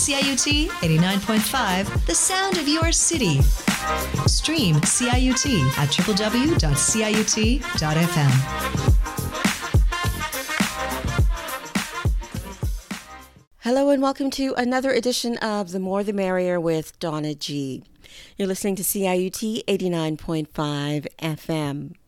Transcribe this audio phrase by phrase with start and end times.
[0.00, 3.42] CIUT 89.5, the sound of your city.
[4.26, 6.30] Stream CIUT at www.ciut.fm.
[13.58, 17.84] Hello and welcome to another edition of The More the Merrier with Donna G.
[18.38, 21.99] You're listening to CIUT 89.5 FM.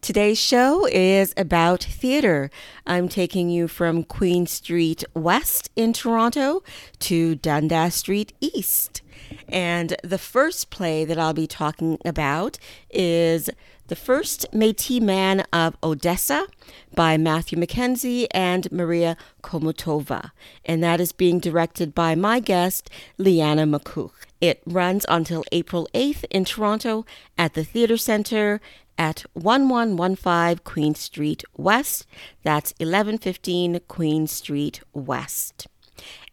[0.00, 2.50] Today's show is about theater.
[2.86, 6.62] I'm taking you from Queen Street West in Toronto
[7.00, 9.02] to Dundas Street East.
[9.48, 13.50] And the first play that I'll be talking about is
[13.88, 16.46] The First Métis Man of Odessa
[16.94, 20.30] by Matthew MacKenzie and Mariya Khomutova.
[20.64, 24.12] And that is being directed by my guest, Lianna Makuch.
[24.40, 27.04] It runs until April 8th in Toronto
[27.36, 28.62] at the Theatre Centre
[29.00, 32.06] at 1115 Queen Street West.
[32.42, 35.66] That's 1115 Queen Street West.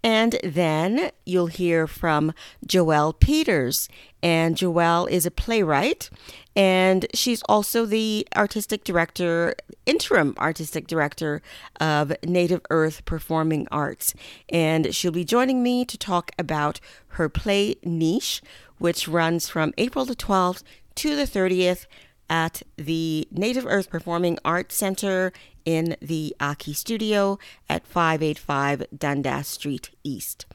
[0.03, 2.33] And then you'll hear from
[2.65, 3.87] Joelle Peters.
[4.21, 6.09] And Joelle is a playwright,
[6.55, 9.53] and she's also the artistic director,
[9.85, 11.41] interim artistic director
[11.79, 14.13] of Native Earth Performing Arts.
[14.49, 18.41] And she'll be joining me to talk about her play Niizh,
[18.79, 20.63] which runs from April the 12th
[20.95, 21.85] to the 30th
[22.29, 25.31] at the Native Earth Performing Arts Center
[25.65, 27.37] in the Aki Studio
[27.69, 30.45] at 585 Dundas Street East.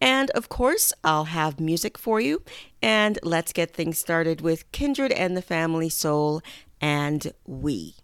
[0.00, 2.42] And of course, I'll have music for you.
[2.82, 6.42] And let's get things started with Kindred and the Family Soul
[6.80, 7.96] and We.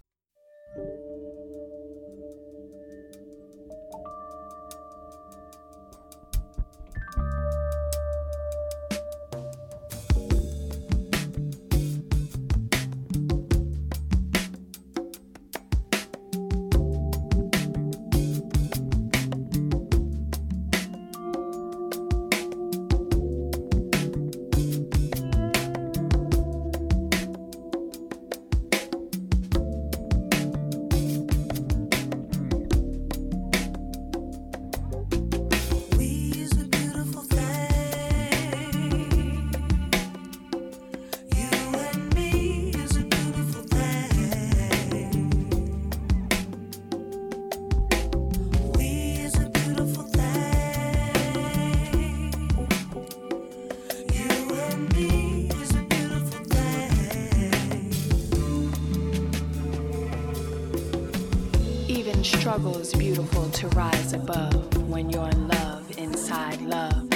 [62.47, 67.13] Struggle is beautiful to rise above when you're in love, inside love.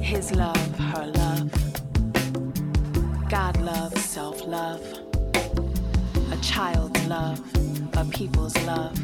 [0.00, 1.50] His love, her love.
[3.28, 4.80] God love, self love.
[6.30, 7.40] A child's love,
[7.94, 8.96] a people's love.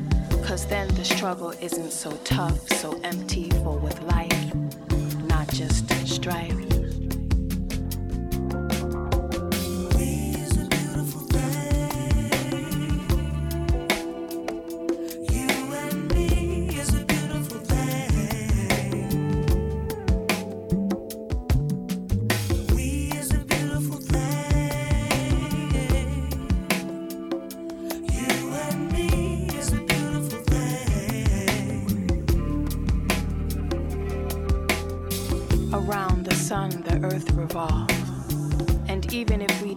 [0.45, 4.55] Cause then the struggle isn't so tough, so empty, full with life,
[5.27, 6.66] not just strife.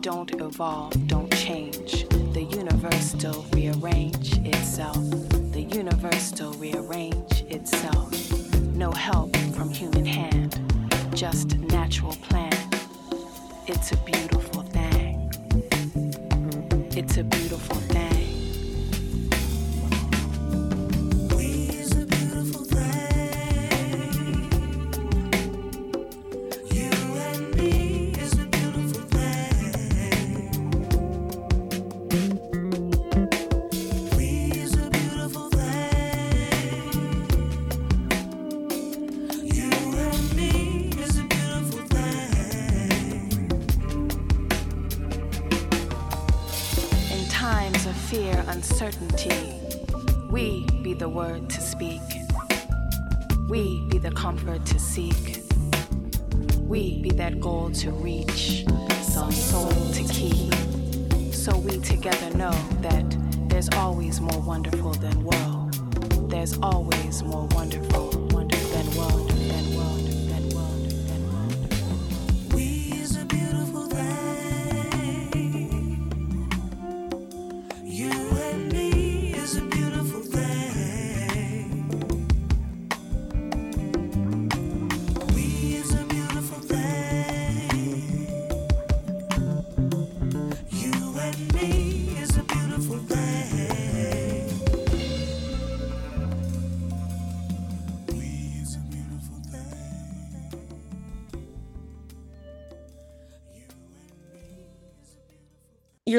[0.09, 2.07] Evolve, don't change.
[2.33, 4.97] The universe still rearrange itself.
[5.51, 8.11] The universe still rearrange itself.
[8.73, 10.59] No help from human hand,
[11.13, 12.57] just natural plan.
[13.67, 15.31] It's a beautiful thing.
[16.97, 18.08] It's a beautiful thing.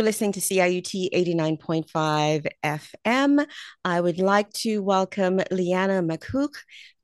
[0.01, 3.47] You're listening to CIUT 89.5 FM.
[3.85, 6.55] I would like to welcome Lianna Makuch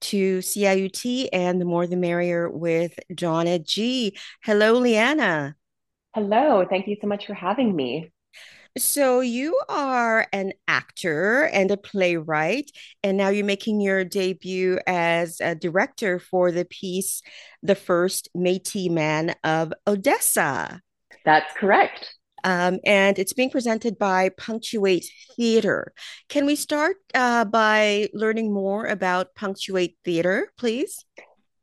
[0.00, 4.16] to CIUT and the more the merrier with Donna G.
[4.42, 5.56] Hello, Lianna.
[6.14, 6.64] Hello.
[6.70, 8.12] Thank you so much for having me.
[8.78, 12.70] So, you are an actor and a playwright,
[13.02, 17.20] and now you're making your debut as a director for the piece,
[17.62, 20.80] The First Métis Man of Odessa.
[21.26, 22.14] That's correct.
[22.46, 25.92] Um, and it's being presented by Punctuate Theater.
[26.28, 31.04] Can we start uh, by learning more about Punctuate Theater, please?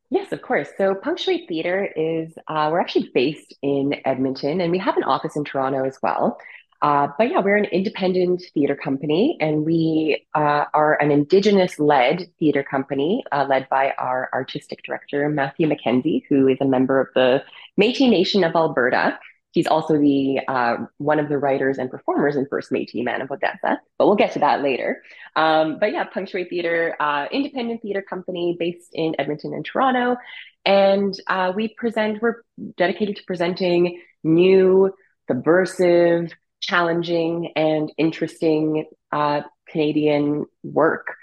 [0.09, 0.67] Yes, of course.
[0.77, 5.37] So, Punctuate Theater is, uh, we're actually based in Edmonton and we have an office
[5.37, 6.37] in Toronto as well.
[6.81, 12.27] Uh, but yeah, we're an independent theater company and we uh, are an Indigenous led
[12.39, 17.07] theater company uh, led by our artistic director, Matthew MacKenzie, who is a member of
[17.15, 17.41] the
[17.79, 19.17] Métis Nation of Alberta.
[19.53, 23.29] He's also the uh, one of the writers and performers in First Métis Man of
[23.29, 25.03] Odessa, but we'll get to that later.
[25.35, 30.17] Um, but yeah, Punctuate Theater, uh, independent theater company based in Edmonton and Toronto,
[30.65, 32.19] and uh, we present.
[32.19, 32.41] We're
[32.77, 34.91] dedicated to presenting new,
[35.27, 41.15] subversive, challenging, and interesting uh, Canadian work.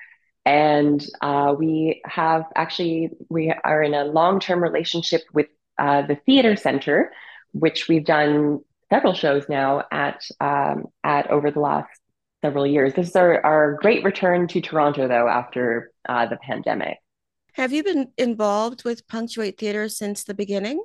[0.47, 5.49] And uh, we have actually we are in a long term relationship with
[5.79, 7.11] uh, the Theater Center
[7.53, 8.61] which we've done
[8.91, 11.89] several shows now at um, at over the last
[12.43, 12.95] several years.
[12.95, 16.99] This is our, our great return to Toronto, though, after uh, the pandemic.
[17.55, 20.83] Have you been involved with Punctuate Theater since the beginning?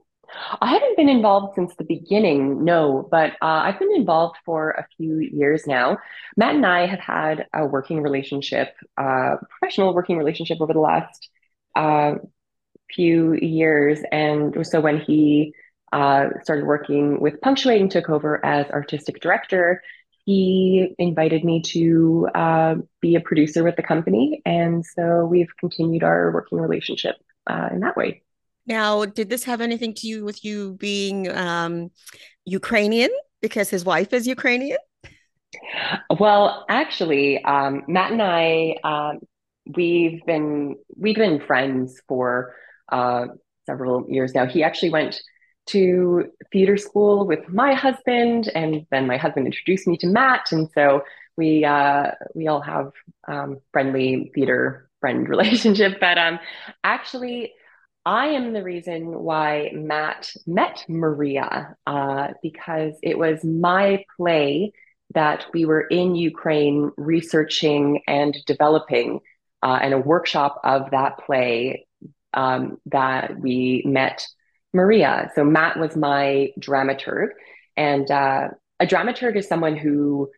[0.59, 4.85] I haven't been involved since the beginning, no, but uh, I've been involved for a
[4.97, 5.97] few years now.
[6.35, 11.29] Matt and I have had a working relationship, uh, professional working relationship over the last
[11.75, 12.15] uh,
[12.91, 13.99] few years.
[14.11, 15.53] And so when he
[15.95, 19.81] uh, started working with Punctuate and took over as artistic director,
[20.25, 24.41] he invited me to uh, be a producer with the company.
[24.45, 27.15] And so we've continued our working relationship
[27.47, 28.23] uh, in that way.
[28.67, 31.91] Now, did this have anything to do with you being um,
[32.43, 33.11] Ukrainian
[33.41, 34.79] because his wife is Ukrainian?
[36.19, 39.19] Well, actually, um, Matt and I, um,
[39.77, 42.53] we've been we've been friends for
[42.91, 43.27] uh,
[43.65, 44.45] several years now.
[44.45, 45.21] He actually went
[45.67, 50.69] to theater school with my husband, and then my husband introduced me to Matt, and
[50.73, 51.03] so
[51.37, 52.91] we uh, we all have
[53.27, 55.99] um, friendly theater friend relationship.
[55.99, 56.39] But um,
[56.83, 57.53] actually,
[58.05, 64.73] I am the reason why Matt met Maria uh, because it was my play
[65.13, 69.19] that we were in Ukraine researching and developing,
[69.63, 71.87] uh, and a workshop of that play
[72.33, 74.27] um, that we met
[74.75, 75.31] Maria.
[75.33, 77.29] So Matt was my dramaturg,
[77.75, 78.49] and uh,
[78.79, 80.29] a dramaturg is someone who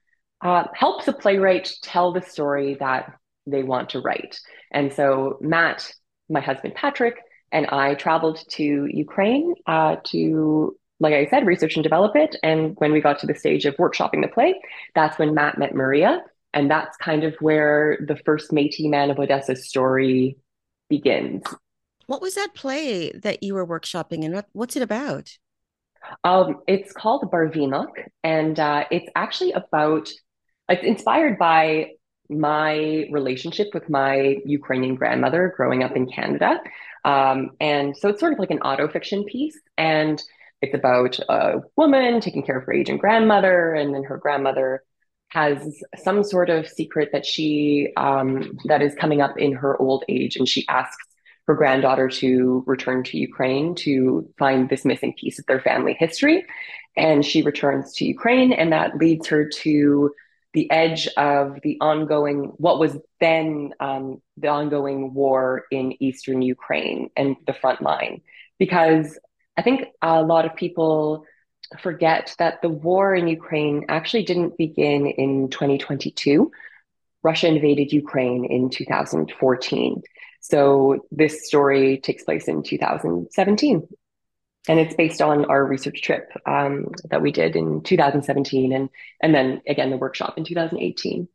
[0.41, 3.13] uh, helps a playwright tell the story that
[3.47, 4.39] they want to write.
[4.71, 5.91] And so Matt,
[6.29, 7.15] my husband Patrick,
[7.51, 12.35] and I traveled to Ukraine uh, to, like I said, research and develop it.
[12.43, 14.59] And when we got to the stage of workshopping the play,
[14.93, 16.21] that's when Matt met Maria.
[16.53, 20.37] And that's kind of where the first Métis Man of Odessa story
[20.89, 21.43] begins.
[22.07, 25.37] What was that play that you were workshopping and what, what's it about?
[26.23, 27.91] Um, it's called Barvinok,
[28.23, 30.09] and uh, it's actually about,
[30.69, 31.91] it's inspired by
[32.29, 36.61] my relationship with my Ukrainian grandmother growing up in Canada.
[37.03, 39.59] Um, and so it's sort of like an auto fiction piece.
[39.77, 40.21] And
[40.61, 44.83] it's about a woman taking care of her aging grandmother, and then her grandmother
[45.29, 50.03] has some sort of secret that she um, that is coming up in her old
[50.07, 51.05] age, and she asks
[51.47, 56.45] her granddaughter to return to Ukraine to find this missing piece of their family history.
[56.95, 60.11] And she returns to Ukraine, and that leads her to
[60.53, 67.09] the edge of the ongoing, what was then um, the ongoing war in Eastern Ukraine
[67.15, 68.21] and the front line.
[68.57, 69.19] Because
[69.55, 71.25] I think a lot of people
[71.79, 76.51] forget that the war in Ukraine actually didn't begin in 2022.
[77.23, 80.01] Russia invaded Ukraine in 2014.
[80.49, 83.87] So this story takes place in 2017.
[84.69, 88.89] And it's based on our research trip um, that we did in 2017 and,
[89.21, 91.27] and then again the workshop in 2018.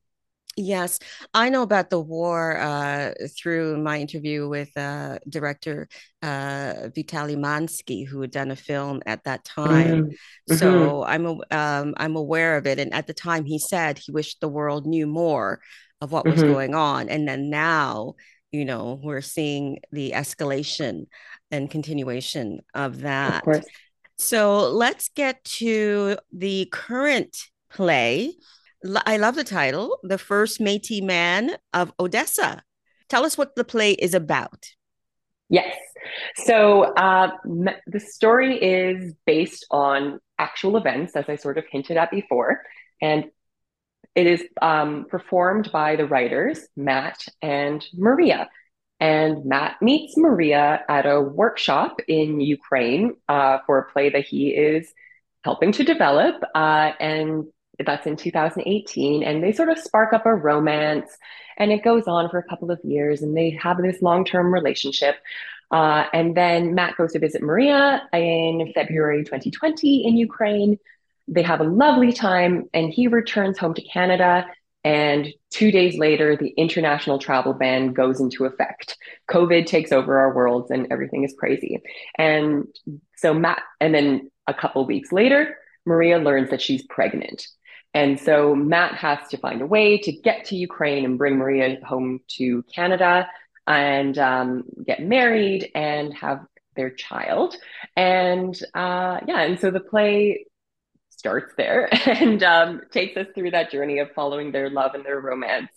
[0.54, 0.98] Yes,
[1.32, 5.88] I know about the war uh, through my interview with uh, director
[6.20, 10.10] uh, Vitaly Mansky, who had done a film at that time.
[10.50, 10.54] Mm-hmm.
[10.56, 14.42] So I'm um, I'm aware of it, and at the time he said he wished
[14.42, 15.62] the world knew more
[16.02, 16.52] of what was mm-hmm.
[16.52, 18.16] going on, and then now
[18.52, 21.06] you know we're seeing the escalation
[21.50, 23.64] and continuation of that of
[24.18, 27.36] So let's get to the current
[27.70, 28.34] play.
[29.06, 32.62] I love the title, The First Métis Man of Odessa.
[33.08, 34.66] Tell us what the play is about.
[35.48, 35.76] Yes.
[36.36, 37.30] So uh,
[37.86, 42.62] the story is based on actual events, as I sort of hinted at before.
[43.00, 43.26] And
[44.14, 48.48] it is um, performed by the writers, Matt and Maria.
[49.00, 54.50] And Matt meets Maria at a workshop in Ukraine uh, for a play that he
[54.50, 54.92] is
[55.44, 56.36] helping to develop.
[56.54, 57.46] Uh, and
[57.84, 59.22] that's in 2018.
[59.22, 61.10] And they sort of spark up a romance.
[61.56, 63.22] And it goes on for a couple of years.
[63.22, 65.16] And they have this long term relationship.
[65.72, 70.78] Uh, and then Matt goes to visit Maria in February 2020 in Ukraine.
[71.28, 74.46] They have a lovely time, and he returns home to Canada.
[74.84, 78.96] And two days later, the international travel ban goes into effect.
[79.30, 81.80] COVID takes over our worlds, and everything is crazy.
[82.18, 82.66] And
[83.16, 87.46] so, Matt, and then a couple weeks later, Maria learns that she's pregnant.
[87.94, 91.78] And so Matt has to find a way to get to Ukraine and bring Maria
[91.84, 93.28] home to Canada
[93.66, 96.40] and um, get married and have
[96.74, 97.54] their child.
[97.96, 100.46] And uh, yeah, and so the play
[101.22, 105.20] starts there and um, takes us through that journey of following their love and their
[105.20, 105.70] romance.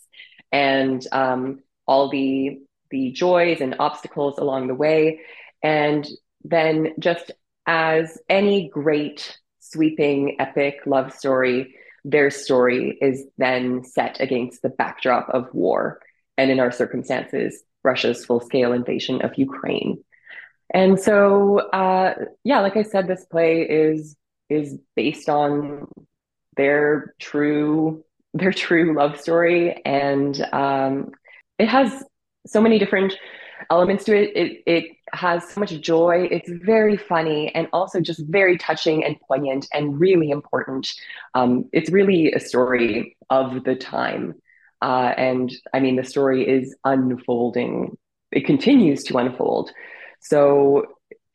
[0.52, 5.22] And um, all the the joys and obstacles along the way.
[5.62, 6.08] And
[6.44, 7.30] then just
[7.68, 11.75] as any great sweeping epic love story
[12.08, 16.00] their story is then set against the backdrop of war.
[16.40, 20.04] And in our circumstances russia's full-scale invasion of ukraine.
[20.74, 24.16] And so uh, yeah like i said this play is
[24.50, 25.88] is based on
[26.58, 29.82] their true their true love story.
[29.86, 31.12] And um,
[31.58, 32.04] it has
[32.46, 33.16] so many different
[33.70, 34.36] elements to it.
[34.36, 36.28] it it has so much joy.
[36.30, 40.94] It's very funny and also just very touching and poignant and really important.
[41.34, 44.36] Um, it's really a story of the time.
[44.82, 47.98] Uh, and i mean the story is unfolding.
[48.32, 49.72] It continues to unfold.
[50.20, 50.86] So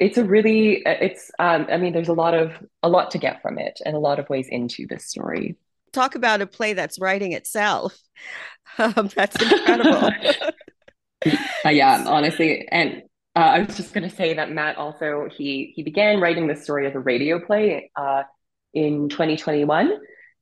[0.00, 2.52] it's a really it's um, i mean there's a lot of
[2.82, 5.56] a lot to get from it and a lot of ways into this story.
[5.92, 7.96] Talk about a play that's writing itself.
[8.78, 10.10] Um, that's incredible.
[11.66, 13.02] Uh, yeah honestly and
[13.36, 16.62] uh, i was just going to say that matt also he he began writing this
[16.62, 18.22] story as a radio play uh,
[18.72, 19.92] in 2021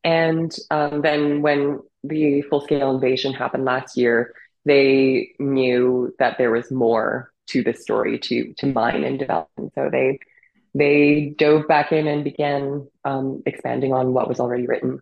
[0.05, 4.33] and um, then when the full scale invasion happened last year
[4.65, 9.49] they knew that there was more to this story to to mine and develop.
[9.57, 10.19] And so they
[10.75, 15.01] they dove back in and began um, expanding on what was already written.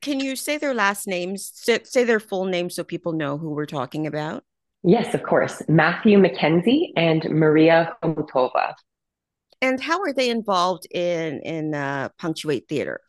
[0.00, 1.50] Can you say their last names?
[1.54, 4.44] Say their full names so people know who we're talking about.
[4.84, 5.60] Yes, of course.
[5.68, 8.74] Matthew MacKenzie and Mariya Khomutova.
[9.60, 13.00] And how are they involved in in uh, Punctuate Theater?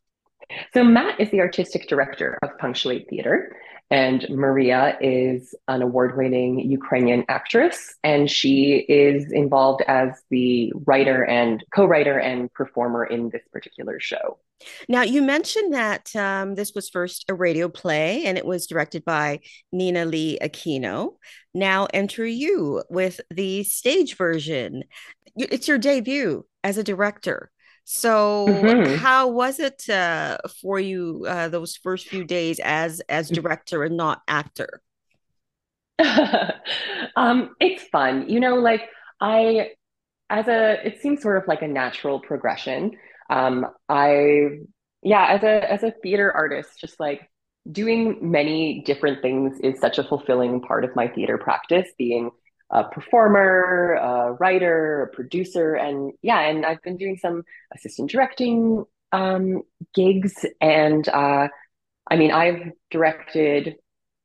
[0.73, 3.55] So Matt is the artistic director of Punctuate Theater,
[3.91, 11.25] and Maria is an award winning Ukrainian actress, and she is involved as the writer
[11.25, 14.37] and co writer and performer in this particular show.
[14.87, 19.05] Now, you mentioned that um, this was first a radio play and it was directed
[19.05, 19.39] by
[19.71, 21.15] Nina Lee Aquino.
[21.53, 24.83] Now, enter you with the stage version.
[25.35, 27.51] It's your debut as a director.
[27.91, 28.97] So, mm-hmm.
[28.97, 33.33] how was it uh, for you uh, those first few days as as mm.
[33.33, 34.83] director and not actor?
[37.15, 38.57] um, it's fun, you know.
[38.57, 38.83] Like
[39.19, 39.71] I,
[40.29, 42.91] as a, it seems sort of like a natural progression.
[43.27, 44.59] Um, I,
[45.01, 47.27] yeah, as a as a theater artist, just like
[47.71, 51.89] doing many different things is such a fulfilling part of my theater practice.
[51.97, 52.29] Being
[52.71, 58.85] a performer, a writer, a producer, and yeah, and I've been doing some assistant directing
[59.11, 61.47] um, gigs, and uh,
[62.09, 63.75] I mean, I've directed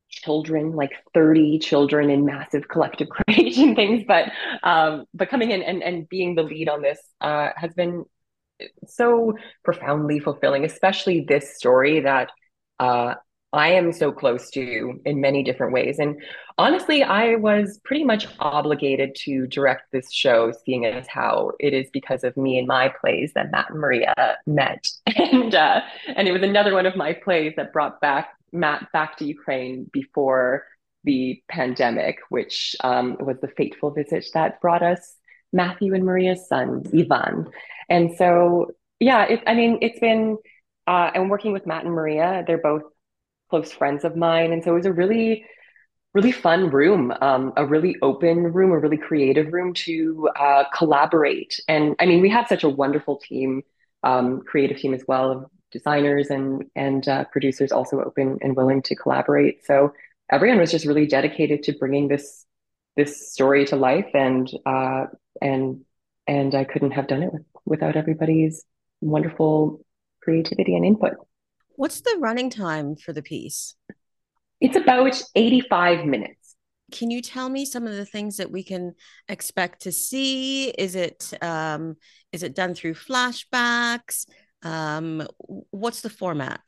[0.09, 4.31] children, like 30 children in massive collective creation things, but
[4.63, 8.05] um, but coming in and, and being the lead on this uh, has been
[8.87, 9.35] so
[9.65, 12.31] profoundly fulfilling, especially this story that
[12.79, 13.15] uh,
[13.55, 16.01] I am so close to in many different ways.
[16.01, 16.21] And
[16.59, 21.89] honestly, I was pretty much obligated to direct this show, seeing as how it is
[21.93, 24.15] because of me and my plays that Matt and Maria
[24.47, 24.87] met.
[25.17, 25.81] And uh,
[26.17, 29.89] and it was another one of my plays that brought back Matt back to Ukraine
[29.93, 30.65] before
[31.05, 35.17] the pandemic, which um, was the fateful visit that brought us
[35.53, 37.49] Matthew and Maria's son, Ivan.
[37.89, 40.39] And so, yeah, it, I mean, it's been,
[40.87, 42.83] uh, and working with Matt and Maria, they're both
[43.55, 44.53] close friends of mine.
[44.53, 45.45] And so it was a really,
[46.13, 51.61] really fun room, um, a really open room, a really creative room to uh, collaborate.
[51.69, 53.63] And I mean, we have such a wonderful team
[54.03, 58.83] um, creative team as well of designers and and uh, producers also open and willing
[58.83, 59.65] to collaborate.
[59.65, 59.93] So
[60.33, 62.45] everyone was just really dedicated to bringing this
[62.97, 65.07] this story to life, and uh,
[65.41, 65.85] and
[66.27, 68.65] and I couldn't have done it with, without everybody's
[69.01, 69.81] wonderful
[70.23, 71.15] creativity and input.
[71.77, 73.75] What's the running time for the piece?
[74.61, 76.57] It's about 85 minutes.
[76.93, 78.95] Can you tell me some of the things that we can
[79.29, 80.69] expect to see?
[80.71, 81.97] Is it um,
[82.33, 84.27] is it done through flashbacks?
[84.63, 85.27] Um,
[85.71, 86.61] what's the format?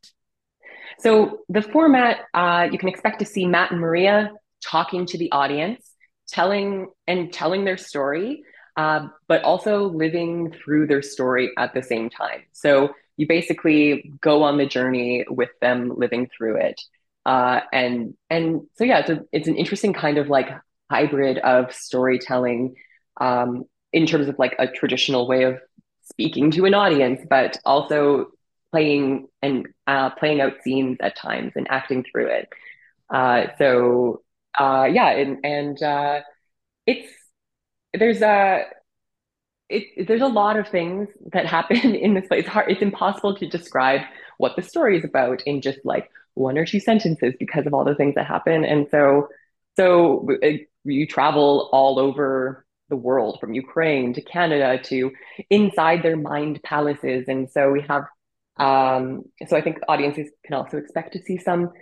[0.98, 4.32] So the format uh, you can expect to see Matt and Maria
[4.64, 5.88] talking to the audience,
[6.28, 8.42] telling and telling their story,
[8.76, 12.42] uh, but also living through their story at the same time.
[12.52, 16.80] So you basically go on the journey with them living through it.
[17.24, 20.48] Uh, and and so yeah, it's, a, it's an interesting kind of like
[20.90, 22.76] hybrid of storytelling
[23.20, 25.58] um, in terms of like a traditional way of
[26.02, 28.26] speaking to an audience, but also
[28.70, 32.48] playing and uh, playing out scenes at times and acting through it.
[33.10, 34.22] Uh, so
[34.58, 36.20] uh, yeah, and and uh,
[36.86, 37.08] it's
[37.92, 38.64] there's a
[39.68, 42.40] it, there's a lot of things that happen in this place.
[42.40, 42.70] It's hard.
[42.70, 44.02] It's impossible to describe
[44.38, 47.84] what the story is about in just like one or two sentences because of all
[47.84, 48.64] the things that happen.
[48.64, 49.28] And so,
[49.76, 55.10] so it, you travel all over the world, from Ukraine to Canada to
[55.50, 57.24] inside their mind palaces.
[57.28, 58.04] And so we have.
[58.58, 61.72] Um, so I think audiences can also expect to see some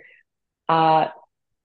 [0.67, 1.07] uh,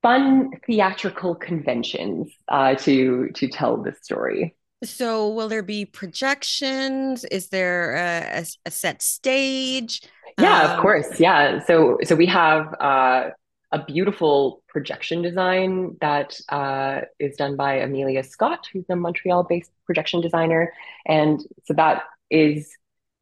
[0.02, 4.54] fun theatrical conventions uh, to to tell this story.
[4.82, 7.24] So, will there be projections?
[7.24, 10.02] Is there a, a, a set stage?
[10.38, 11.20] Yeah, um, of course.
[11.20, 11.62] Yeah.
[11.64, 13.30] So, so we have uh,
[13.72, 20.20] a beautiful projection design that uh, is done by Amelia Scott, who's a Montreal-based projection
[20.20, 20.72] designer,
[21.06, 22.70] and so that is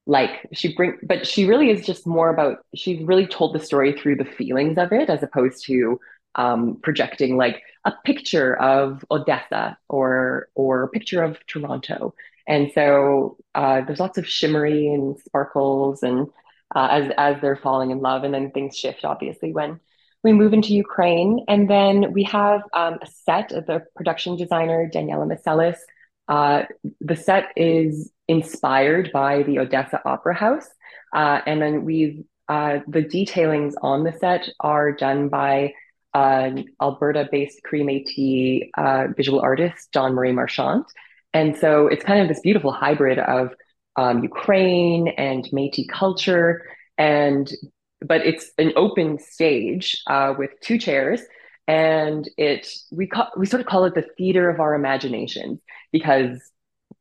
[0.06, 2.58] like she bring, but she really is just more about.
[2.74, 6.00] She's really told the story through the feelings of it, as opposed to
[6.34, 12.14] um, projecting like a picture of Odessa or or a picture of Toronto.
[12.46, 16.28] And so uh, there's lots of shimmery and sparkles and
[16.74, 19.80] uh, as as they're falling in love, and then things shift obviously when
[20.22, 21.44] we move into Ukraine.
[21.48, 25.78] And then we have um, a set of the production designer Daniela Masellis.
[26.28, 26.64] Uh,
[27.00, 30.68] the set is inspired by the Odessa Opera House,
[31.14, 35.74] uh, and then we've uh, the detailings on the set are done by
[36.14, 40.84] uh, Alberta-based Cree Métis uh, visual artist Dawn Marie Marchand.
[41.34, 43.54] And so it's kind of this beautiful hybrid of
[43.96, 46.64] um, Ukraine and Métis culture,
[46.96, 47.50] and
[48.00, 51.20] but it's an open stage uh, with two chairs,
[51.66, 56.38] and it we call we sort of call it the theater of our imagination because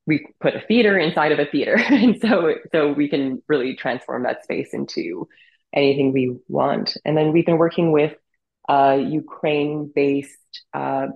[0.08, 4.24] we put a theater inside of a theater, and so so we can really transform
[4.24, 5.28] that space into
[5.74, 6.98] anything we want.
[7.06, 8.16] And then we've been working with
[8.68, 11.08] uh, Ukraine-based uh,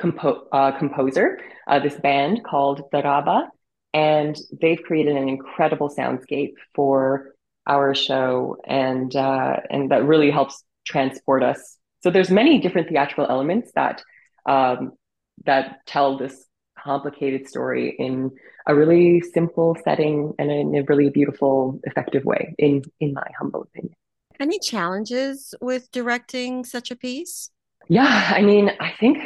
[0.00, 3.48] compo- uh, composer, uh, this band called Daraba,
[3.92, 7.34] and they've created an incredible soundscape for
[7.66, 11.76] our show, and uh, and that really helps transport us.
[12.02, 14.02] So there's many different theatrical elements that
[14.46, 14.92] um,
[15.44, 16.46] that tell this
[16.82, 18.30] complicated story in
[18.66, 23.62] a really simple setting and in a really beautiful, effective way, in in my humble
[23.62, 23.94] opinion.
[24.40, 27.50] Any challenges with directing such a piece?
[27.88, 29.18] Yeah, I mean, I think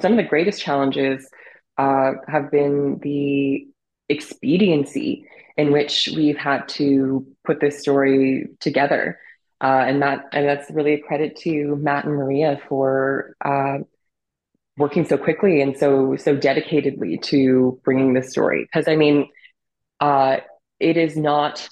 [0.00, 1.26] some of the greatest challenges
[1.78, 3.66] uh, have been the
[4.10, 5.24] expediency
[5.56, 9.18] in which we've had to put this story together.
[9.62, 13.78] Uh, and that and that's really a credit to Matt and Maria for uh,
[14.76, 18.64] working so quickly and so so dedicatedly to bringing this story.
[18.64, 19.28] Because I mean,
[20.00, 20.36] uh,
[20.78, 21.68] it is not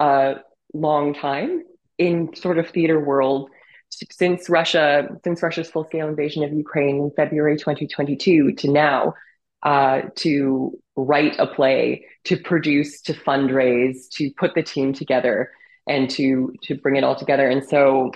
[0.00, 0.36] a
[0.72, 1.62] long time
[2.00, 3.50] in sort of theater world
[3.90, 9.14] since Russia, since Russia's full scale invasion of Ukraine in February 2022 to now,
[9.62, 15.50] uh, to write a play, to produce, to fundraise, to put the team together,
[15.86, 17.48] and to to bring it all together.
[17.48, 18.12] And so,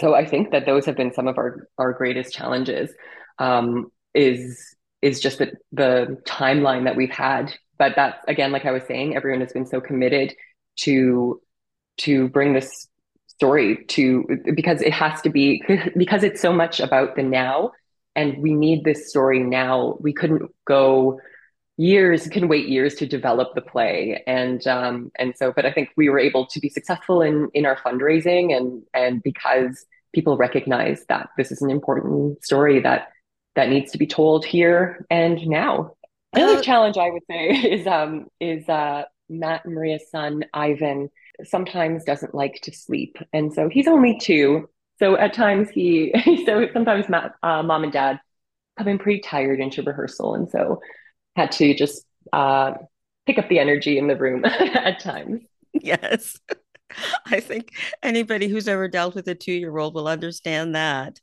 [0.00, 2.90] so I think that those have been some of our our greatest challenges.
[3.38, 7.54] Um, is is just the the timeline that we've had.
[7.78, 10.34] But that's again, like I was saying, everyone has been so committed
[10.80, 11.40] to
[11.98, 12.88] to bring this
[13.36, 15.62] story to because it has to be
[15.96, 17.72] because it's so much about the now
[18.14, 19.98] and we need this story now.
[20.00, 21.20] We couldn't go
[21.76, 24.22] years can wait years to develop the play.
[24.26, 27.66] And um and so but i think we were able to be successful in in
[27.66, 33.08] our fundraising and and because people recognize that this is an important story that
[33.54, 35.92] that needs to be told here and now.
[36.32, 41.10] Another challenge i would say is um is uh Matt and Maria's son, Ivan,
[41.44, 43.18] sometimes doesn't like to sleep.
[43.32, 44.68] And so he's only two.
[44.98, 46.12] So at times he,
[46.46, 47.06] so sometimes
[47.42, 48.20] uh, mom and dad
[48.78, 50.34] come in pretty tired into rehearsal.
[50.34, 50.80] And so
[51.34, 52.72] had to just uh,
[53.26, 55.42] pick up the energy in the room at times.
[55.72, 56.38] Yes.
[57.26, 57.72] I think
[58.02, 61.20] anybody who's ever dealt with a two year old will understand that.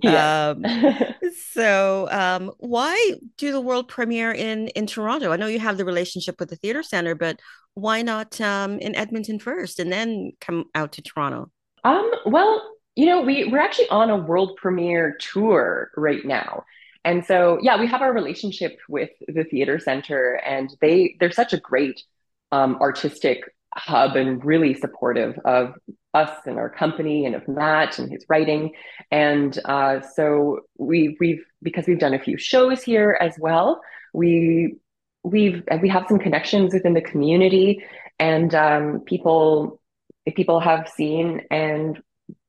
[0.00, 0.54] Yeah.
[0.56, 0.64] Um,
[1.52, 5.32] so, um, why do the world premiere in, in Toronto?
[5.32, 7.40] I know you have the relationship with the Theatre Center, but
[7.74, 11.50] why not um, in Edmonton first and then come out to Toronto?
[11.84, 12.62] Um, well,
[12.94, 16.64] you know, we, we're actually on a world premiere tour right now.
[17.04, 21.52] And so, yeah, we have our relationship with the theater center, and they they're such
[21.52, 22.02] a great
[22.50, 23.44] um, artistic
[23.76, 25.74] hub and really supportive of
[26.14, 28.72] us and our company and of Matt and his writing.
[29.10, 33.80] And uh, so we we've because we've done a few shows here as well.
[34.14, 34.76] We
[35.22, 37.84] we've we have some connections within the community,
[38.18, 39.80] and um, people
[40.34, 42.02] people have seen and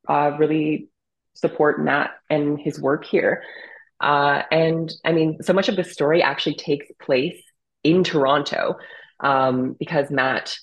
[0.07, 0.87] uh, really
[1.33, 3.43] support Matt and his work here.
[3.99, 7.41] Uh, and I mean, so much of the story actually takes place
[7.83, 8.77] in Toronto
[9.19, 10.57] um, because Matt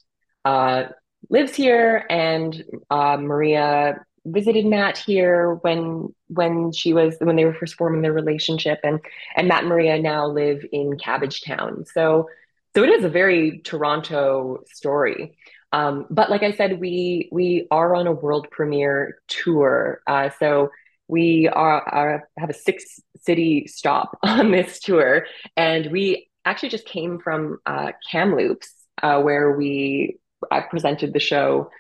[0.45, 0.85] uh,
[1.31, 7.55] lives here, and uh, Maria visited Matt here when when she was when they were
[7.55, 9.01] first forming their relationship, and
[9.37, 11.87] and Matt and Maria now live in Cabbagetown.
[11.89, 12.29] So
[12.75, 15.37] so it is a very Toronto story.
[15.73, 20.01] Um, but like I said, we we are on a world premiere tour.
[20.07, 20.71] Uh, so
[21.09, 25.27] we are, are, have a six city stop on this tour,
[25.57, 30.19] and we actually just came from uh, Kamloops, uh, where we
[30.51, 31.71] I presented the show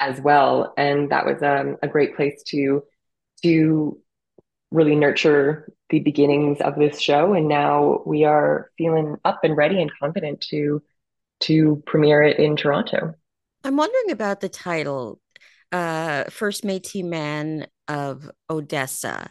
[0.00, 2.82] as well, and that was um, a great place to
[3.42, 3.98] to
[4.70, 7.34] really nurture the beginnings of this show.
[7.34, 10.82] And now we are feeling up and ready and confident to
[11.40, 13.14] to premiere it in Toronto.
[13.64, 15.20] I'm wondering about the title,
[15.72, 19.30] uh, First Métis Man of Odessa.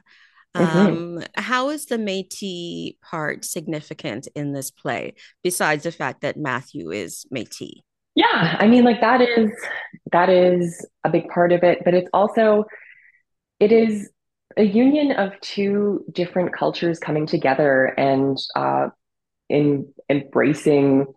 [0.56, 0.78] Mm-hmm.
[0.78, 6.92] Um, how is the Métis part significant in this play, besides the fact that Matthew
[6.92, 7.82] is Métis?
[8.16, 9.52] Yeah, I mean, like that is
[10.12, 12.66] that is a big part of it, but it's also
[13.60, 14.10] it is
[14.58, 18.90] a union of two different cultures coming together and uh,
[19.50, 21.08] in embracing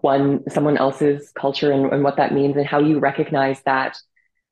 [0.00, 3.96] one someone else's culture and, and what that means and how you recognize that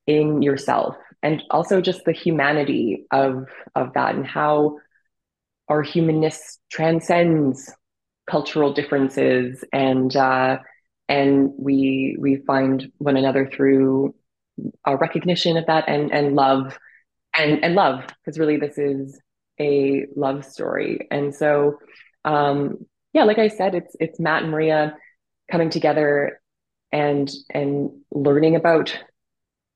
[0.06, 0.96] in yourself.
[1.22, 4.78] And also just the humanity of of that and how
[5.68, 7.72] our humanness transcends
[8.30, 10.58] cultural differences and uh,
[11.08, 14.14] and we we find one another through
[14.84, 16.78] a recognition of that and and love
[17.34, 19.20] and and love because really this is
[19.60, 21.06] a love story.
[21.10, 21.78] And so
[22.24, 22.78] um
[23.12, 24.96] yeah like i said it's it's matt and maria
[25.50, 26.40] coming together
[26.90, 28.96] and and learning about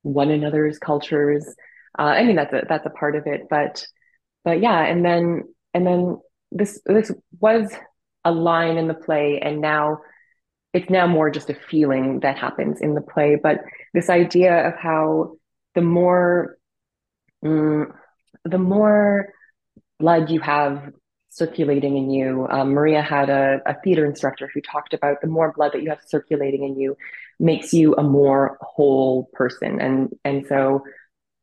[0.01, 1.55] one another's cultures.
[1.97, 3.85] Uh, i mean that's a that's a part of it but
[4.43, 5.43] but yeah and then
[5.73, 6.17] and then
[6.51, 7.71] this this was
[8.25, 9.99] a line in the play and now
[10.73, 13.59] it's now more just a feeling that happens in the play but
[13.93, 15.35] this idea of how
[15.75, 16.57] the more
[17.43, 17.85] mm,
[18.45, 19.29] the more
[19.99, 20.91] blood you have
[21.29, 25.51] circulating in you um, maria had a, a theater instructor who talked about the more
[25.53, 26.95] blood that you have circulating in you
[27.39, 29.81] makes you a more whole person.
[29.81, 30.83] And and so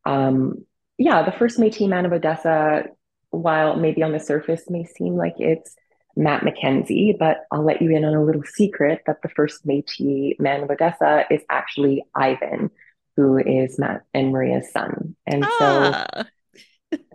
[0.04, 0.64] um,
[0.98, 2.84] yeah the first métis man of odessa
[3.30, 5.76] while maybe on the surface may seem like it's
[6.16, 10.38] Matt MacKenzie, but I'll let you in on a little secret that the first Métis
[10.40, 12.70] man of Odessa is actually Ivan,
[13.16, 15.16] who is Matt and Maria's son.
[15.26, 16.06] And ah.
[16.14, 16.24] so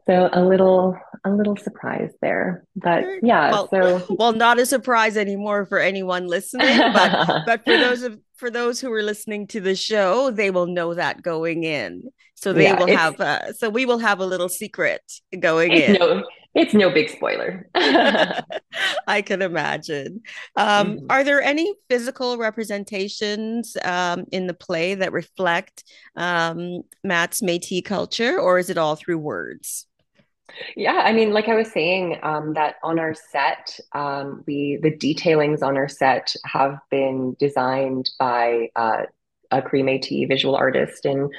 [0.07, 5.17] so a little a little surprise there but yeah well, so well not a surprise
[5.17, 9.59] anymore for anyone listening but but for those of for those who are listening to
[9.59, 12.03] the show they will know that going in
[12.35, 15.01] so they yeah, will have uh, so we will have a little secret
[15.39, 16.23] going in no,
[16.55, 17.69] it's no big spoiler.
[17.75, 20.21] I can imagine.
[20.55, 21.05] Um, mm-hmm.
[21.09, 25.83] Are there any physical representations um, in the play that reflect
[26.15, 29.85] um, Matt's Métis culture, or is it all through words?
[30.77, 34.91] Yeah, I mean, like I was saying, um, that on our set, um, we the
[34.91, 39.03] detailings on our set have been designed by uh,
[39.51, 41.29] a Cree Métis visual artist in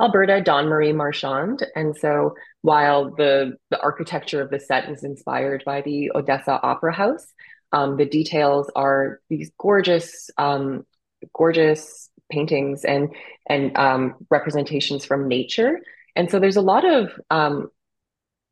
[0.00, 5.62] Alberta, Dawn Marie Marchand, and so while the, the architecture of the set is inspired
[5.64, 7.26] by the Odessa Opera House.
[7.72, 10.86] Um, the details are these gorgeous, um,
[11.34, 13.14] gorgeous paintings and
[13.48, 15.80] and um, representations from nature.
[16.14, 17.68] And so there's a lot of um,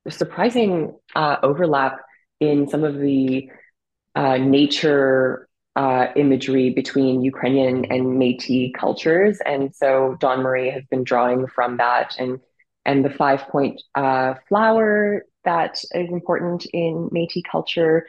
[0.08, 2.00] surprising uh, overlap
[2.40, 3.50] in some of the
[4.14, 11.04] uh, nature uh, imagery between Ukrainian and Métis cultures, and so Dawn Marie has been
[11.04, 12.40] drawing from that, and
[12.84, 18.06] and the five point uh, flower that is important in Métis culture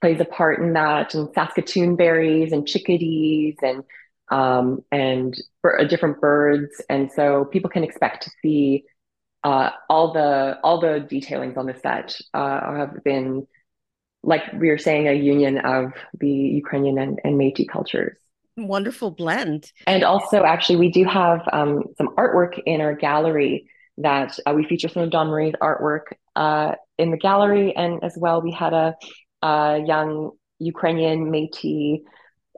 [0.00, 3.84] plays a part in that, and Saskatoon berries and chickadees and
[4.30, 5.40] um, and
[5.88, 8.84] different birds, and so people can expect to see
[9.44, 13.46] uh, all the all the detailings on the set uh, have been
[14.24, 18.16] like we were saying, a union of the Ukrainian and, and Métis cultures.
[18.56, 19.72] Wonderful blend.
[19.86, 24.64] And also, actually, we do have um, some artwork in our gallery that uh, we
[24.64, 26.04] feature some of Dawn Marie's artwork
[26.36, 27.74] uh, in the gallery.
[27.76, 28.94] And as well, we had a,
[29.42, 32.02] a young Ukrainian Métis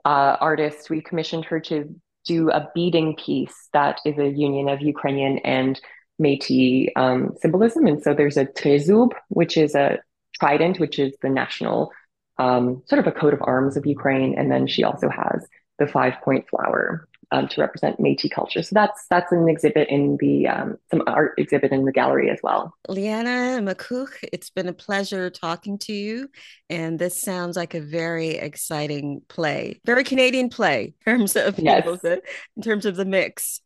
[0.05, 0.89] uh, artist.
[0.89, 5.79] We commissioned her to do a beading piece that is a union of Ukrainian and
[6.21, 7.87] Métis um, symbolism.
[7.87, 9.99] And so there's a tryzub, which is a
[10.37, 11.91] trident, which is the national
[12.37, 15.47] um, sort of a coat of arms of Ukraine, and then she also has
[15.79, 18.63] the five point flower um, to represent Métis culture.
[18.63, 22.39] So that's that's an exhibit in the um, some art exhibit in the gallery as
[22.41, 22.73] well.
[22.87, 26.29] Lianna Makuch, it's been a pleasure talking to you,
[26.69, 31.85] and this sounds like a very exciting play, very Canadian play in terms of yes.
[31.85, 32.21] you know, the,
[32.55, 33.61] in terms of the mix.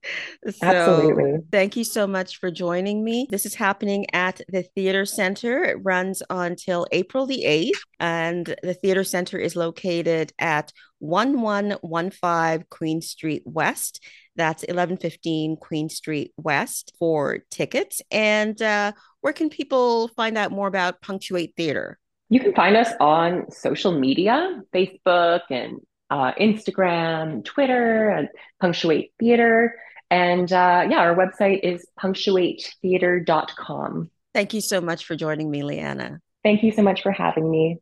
[0.49, 1.39] So Absolutely.
[1.51, 3.27] Thank you so much for joining me.
[3.29, 5.63] This is happening at the Theater Center.
[5.63, 13.01] It runs until April the eighth, and the Theater Center is located at 1115 Queen
[13.01, 14.01] Street West.
[14.35, 18.01] That's 1115 Queen Street West for tickets.
[18.11, 21.97] And uh, where can people find out more about Punctuate Theater?
[22.29, 28.29] You can find us on social media Facebook and uh, Instagram, Twitter, and
[28.61, 29.75] Punctuate Theater.
[30.09, 34.09] And uh, yeah, our website is punctuatetheater.com.
[34.33, 36.19] Thank you so much for joining me, Lianna.
[36.43, 37.79] Thank you so much for having me.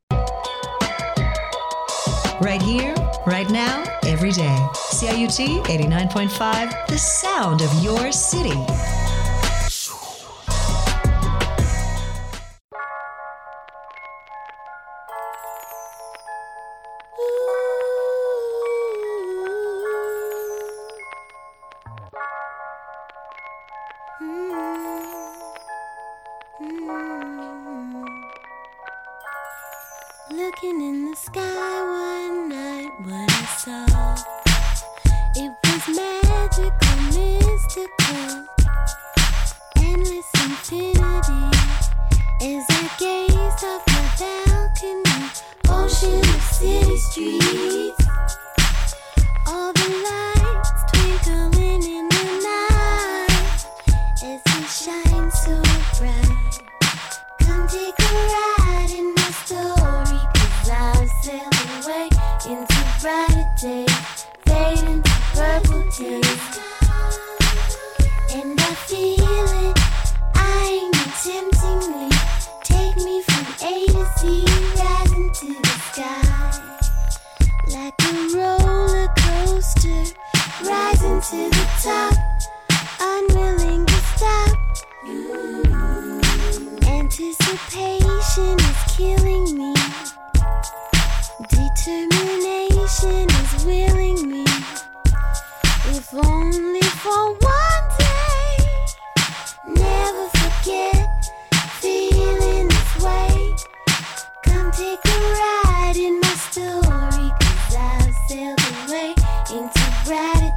[2.42, 4.58] Right here right now, every day.
[4.74, 8.99] CIUT 89.5, the sound of your city.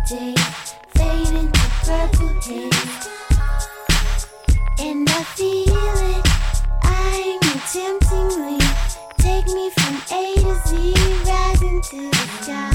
[0.08, 3.08] Days, fade into purple haze.
[4.78, 6.26] And I feel it
[6.82, 8.58] eyeing me temptingly.
[9.18, 10.94] Take me from A to Z,
[11.26, 12.71] rising to the sky.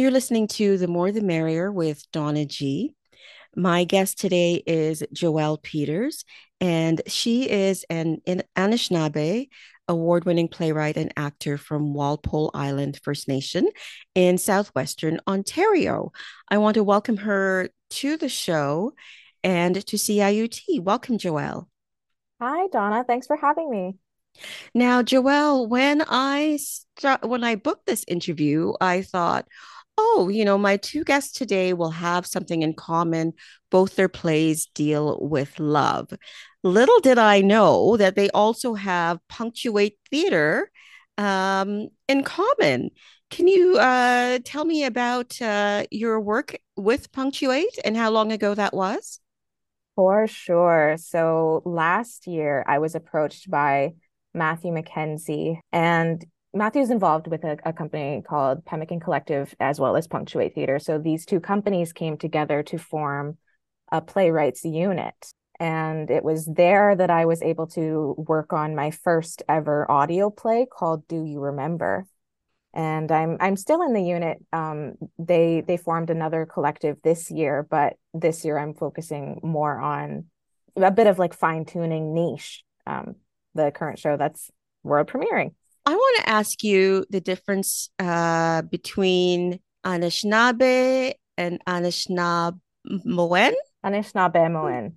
[0.00, 2.94] You're listening to The More the Merrier with Donna G.
[3.54, 6.24] My guest today is Joelle Peters,
[6.58, 9.50] and she is an, an Anishinaabe
[9.88, 13.68] award winning playwright and actor from Walpole Island First Nation
[14.14, 16.12] in southwestern Ontario.
[16.48, 18.94] I want to welcome her to the show
[19.44, 20.80] and to CIUT.
[20.80, 21.66] Welcome, Joelle.
[22.40, 23.04] Hi, Donna.
[23.06, 23.96] Thanks for having me.
[24.74, 26.58] Now, Joelle, when I
[26.96, 29.46] start, when I booked this interview, I thought,
[30.00, 33.34] oh, you know, my two guests today will have something in common.
[33.70, 36.12] Both their plays deal with love.
[36.62, 40.70] Little did I know that they also have punctuate theater
[41.18, 42.90] um, in common.
[43.30, 48.54] Can you uh, tell me about uh, your work with Punctuate and how long ago
[48.54, 49.20] that was?
[49.94, 50.96] For sure.
[50.98, 53.94] So last year, I was approached by
[54.34, 60.08] Matthew MacKenzie, and Matthew's involved with a, a company called Pemmican Collective as well as
[60.08, 60.78] Punctuate Theater.
[60.78, 63.38] So these two companies came together to form
[63.92, 65.14] a playwrights unit.
[65.60, 70.30] And it was there that I was able to work on my first ever audio
[70.30, 72.06] play called Do You Remember?
[72.72, 74.38] And I'm I'm still in the unit.
[74.52, 80.26] Um, they they formed another collective this year, but this year I'm focusing more on
[80.76, 82.58] a bit of like fine tuning Niizh.
[82.86, 83.16] Um,
[83.54, 84.50] the current show that's
[84.84, 85.52] world premiering.
[85.86, 91.60] I want to ask you the difference uh, between Anishinaabe and.
[93.84, 94.92] Anishinaabemowin.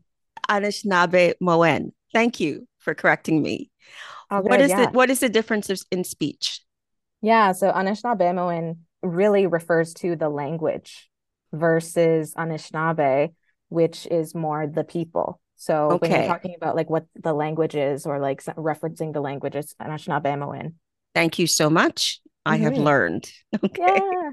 [0.49, 1.93] Anishinaabe Moen.
[2.11, 3.71] Thank you for correcting me.
[4.29, 4.85] Oh, what good, is yeah.
[4.85, 6.61] the what is the difference in speech?
[7.21, 11.09] Yeah, so Anishinaabemowin really refers to the language
[11.51, 13.33] versus Anishinaabe,
[13.69, 15.39] which is more the people.
[15.63, 16.13] So when Okay.
[16.13, 20.73] you're talking about like what the language is or like referencing the language, it's Anishinaabemowin.
[21.15, 22.19] Thank you so much.
[22.45, 22.77] I have Mhm.
[22.77, 23.31] learned.
[23.63, 24.03] Okay.
[24.03, 24.31] Yeah.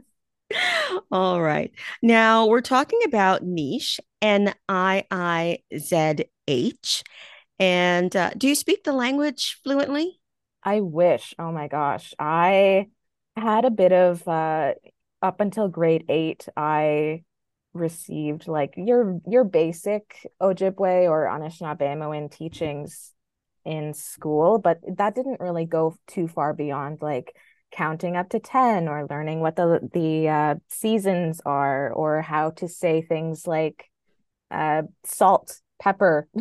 [1.13, 1.73] All right.
[2.03, 7.03] Now we're talking about Niizh, N I I Z H.
[7.59, 10.21] And uh, do you speak the language fluently?
[10.63, 11.35] I wish.
[11.39, 12.15] Oh my gosh.
[12.19, 12.89] I
[13.37, 14.75] had a bit of uh
[15.23, 17.25] up until grade eight, I
[17.73, 23.13] received like your your basic Ojibwe or Anishinaabemowin teachings
[23.65, 27.35] in school, but that didn't really go too far beyond like
[27.73, 32.69] counting up to 10 or learning what the the uh, seasons are or how to
[32.69, 33.91] say things like
[34.51, 36.29] uh, salt, pepper.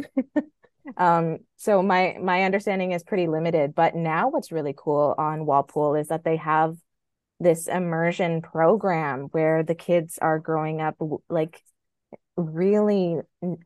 [0.97, 5.95] Um, so my my understanding is pretty limited, but now what's really cool on Walpole
[5.95, 6.75] is that they have
[7.39, 10.95] this immersion program where the kids are growing up
[11.29, 11.61] like
[12.35, 13.17] really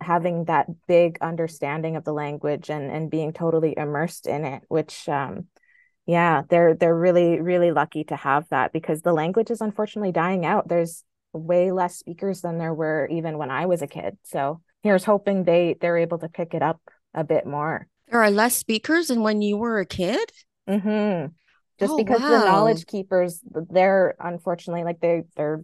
[0.01, 5.07] having that big understanding of the language and and being totally immersed in it, which
[5.09, 5.47] um
[6.05, 10.45] yeah, they're they're really really lucky to have that because the language is unfortunately dying
[10.45, 10.67] out.
[10.67, 14.17] There's way less speakers than there were even when I was a kid.
[14.23, 16.81] So here's hoping they they're able to pick it up
[17.13, 17.87] a bit more.
[18.09, 20.31] There are less speakers than when you were a kid.
[20.67, 21.25] hmm
[21.83, 25.63] Just Oh, because the knowledge keepers, they're unfortunately like they they're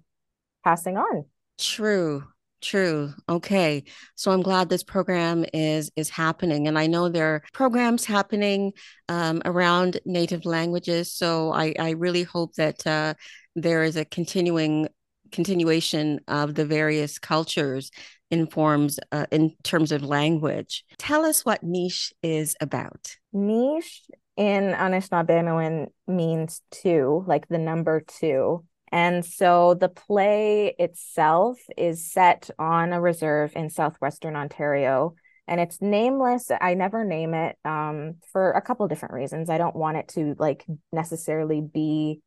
[0.63, 1.25] passing on.
[1.57, 2.23] True,
[2.61, 3.13] true.
[3.27, 3.83] Okay.
[4.15, 6.67] So I'm glad this program is is happening.
[6.67, 8.73] And I know there are programs happening
[9.07, 11.11] um, around native languages.
[11.11, 13.13] So I, I really hope that uh,
[13.55, 14.87] there is a continuing
[15.31, 17.91] continuation of the various cultures
[18.31, 20.83] in forms uh, in terms of language.
[20.97, 23.15] Tell us what Niizh is about.
[23.33, 24.01] Niizh
[24.39, 28.63] in Anishinaabemowin means two, like the number two.
[28.89, 35.15] And so the play itself is set on a reserve in southwestern Ontario.
[35.45, 36.49] And it's nameless.
[36.61, 39.49] I never name it um, for a couple different reasons.
[39.49, 42.21] I don't want it to like necessarily be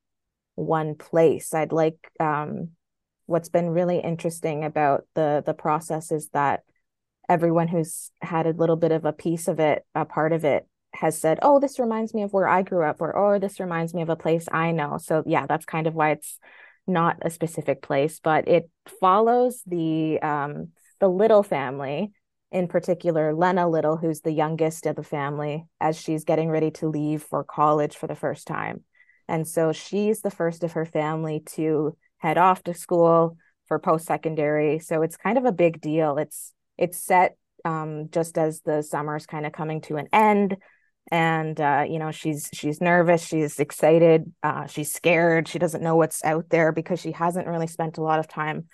[0.55, 1.55] one place.
[1.55, 2.73] I'd like um,
[3.25, 6.61] what's been really interesting about the the process is that
[7.27, 10.67] everyone who's had a little bit of a piece of it, a part of it,
[10.95, 13.95] has said, "Oh, this reminds me of where I grew up," or "Oh, this reminds
[13.95, 16.39] me of a place I know." So yeah, that's kind of why it's
[16.87, 18.69] not a specific place, but it
[19.01, 20.69] follows the um,
[21.01, 22.13] the Little family,
[22.51, 26.89] in particular, Lenna Little, who's the youngest of the family, as she's getting ready to
[26.89, 28.85] leave for college for the first time.
[29.29, 33.37] And so she's the first of her family to head off to school
[33.67, 34.79] for post-secondary.
[34.79, 36.19] So it's kind of a big deal.
[36.19, 40.57] It's it's set um, just as the summer's kind of coming to an end
[41.13, 45.95] and uh, you know she's she's nervous she's excited uh, she's scared she doesn't know
[45.95, 48.65] what's out there because she hasn't really spent a lot of time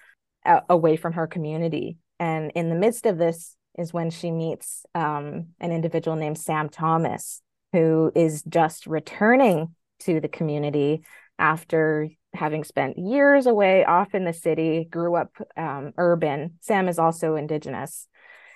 [0.47, 1.99] a- away from her community.
[2.21, 6.69] And in the midst of this is when she meets um, an individual named sam
[6.69, 11.03] thomas who is just returning to the community
[11.39, 16.55] after having spent years away off in the city grew up um, urban.
[16.61, 18.07] Sam is also indigenous.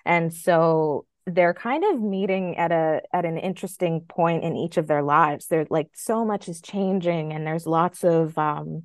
[0.04, 4.86] And so they're kind of meeting at a at an interesting point in each of
[4.86, 5.46] their lives.
[5.46, 8.84] They're like so much is changing and there's lots of um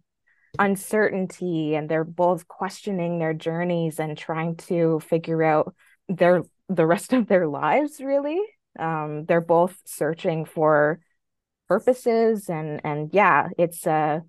[0.59, 5.75] uncertainty and they're both questioning their journeys and trying to figure out
[6.07, 8.39] their the rest of their lives really.
[8.77, 10.99] Um they're both searching for
[11.67, 14.23] purposes and and yeah it's a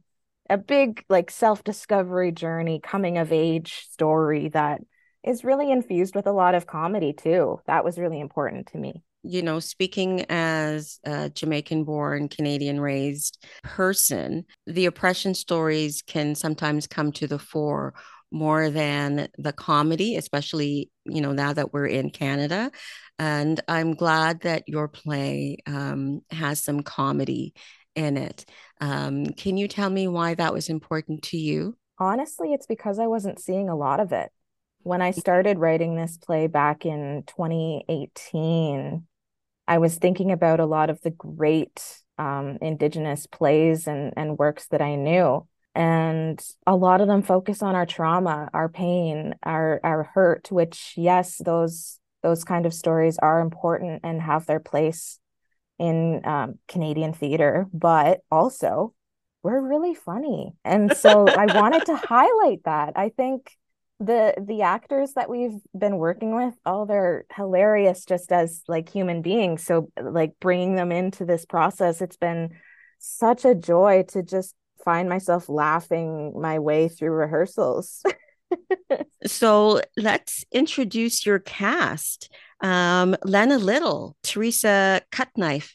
[0.50, 4.80] a big like self-discovery journey coming of age story that
[5.28, 7.60] is really infused with a lot of comedy too.
[7.66, 9.02] That was really important to me.
[9.22, 16.86] You know, speaking as a Jamaican born, Canadian raised person, the oppression stories can sometimes
[16.86, 17.92] come to the fore
[18.30, 22.70] more than the comedy, especially, you know, now that we're in Canada.
[23.18, 27.52] And I'm glad that your play um, has some comedy
[27.94, 28.46] in it.
[28.80, 31.76] Um, can you tell me why that was important to you?
[31.98, 34.30] Honestly, it's because I wasn't seeing a lot of it
[34.88, 39.06] when I started writing this play back in 2018,
[39.68, 44.66] I was thinking about a lot of the great um, Indigenous plays and, and works
[44.68, 45.46] that I knew.
[45.74, 50.94] And a lot of them focus on our trauma, our pain, our our hurt, which
[50.96, 55.20] yes, those those kind of stories are important and have their place
[55.78, 58.94] in um, Canadian theater, but also
[59.42, 60.54] we're really funny.
[60.64, 62.94] And so I wanted to highlight that.
[62.96, 63.52] I think
[64.00, 69.22] the the actors that we've been working with all they're hilarious just as like human
[69.22, 69.64] beings.
[69.64, 72.50] So like bringing them into this process it's been
[72.98, 78.02] such a joy to just find myself laughing my way through rehearsals.
[79.26, 82.32] So let's introduce your cast.
[82.60, 85.72] Um, Lenna little Theresa Cutknife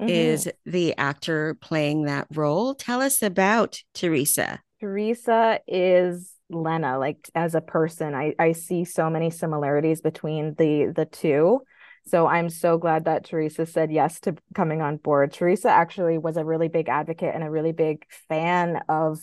[0.00, 0.08] mm-hmm.
[0.08, 2.74] is the actor playing that role.
[2.74, 4.60] Tell us about Theresa.
[4.80, 10.92] Theresa is Lenna, like as a person, I, I see so many similarities between the
[10.94, 11.62] the two.
[12.06, 15.32] So I'm so glad that Theresa said yes to coming on board.
[15.32, 19.20] Theresa actually was a really big advocate and a really big fan of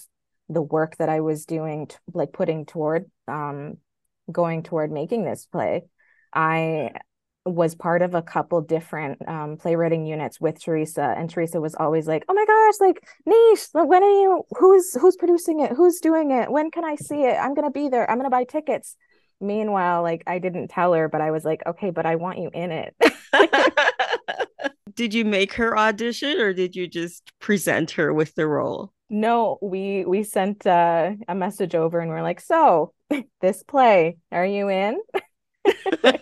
[0.49, 3.77] the work that I was doing, like putting toward um,
[4.31, 5.83] going toward making this play.
[6.33, 6.91] I
[7.45, 12.07] was part of a couple different um, playwriting units with Theresa, and Theresa was always
[12.07, 14.43] like, "Oh my gosh, like Niizh, when are you?
[14.57, 15.71] Who's who's producing it?
[15.71, 16.51] Who's doing it?
[16.51, 17.37] When can I see it?
[17.37, 18.09] I'm gonna be there.
[18.09, 18.95] I'm gonna buy tickets."
[19.39, 22.51] Meanwhile, like I didn't tell her, but I was like, "Okay, but I want you
[22.53, 22.95] in it."
[24.95, 28.93] did you make her audition, or did you just present her with the role?
[29.09, 32.93] No, we we sent uh, a message over, and we're like, "So,
[33.41, 34.99] this play, are you in?"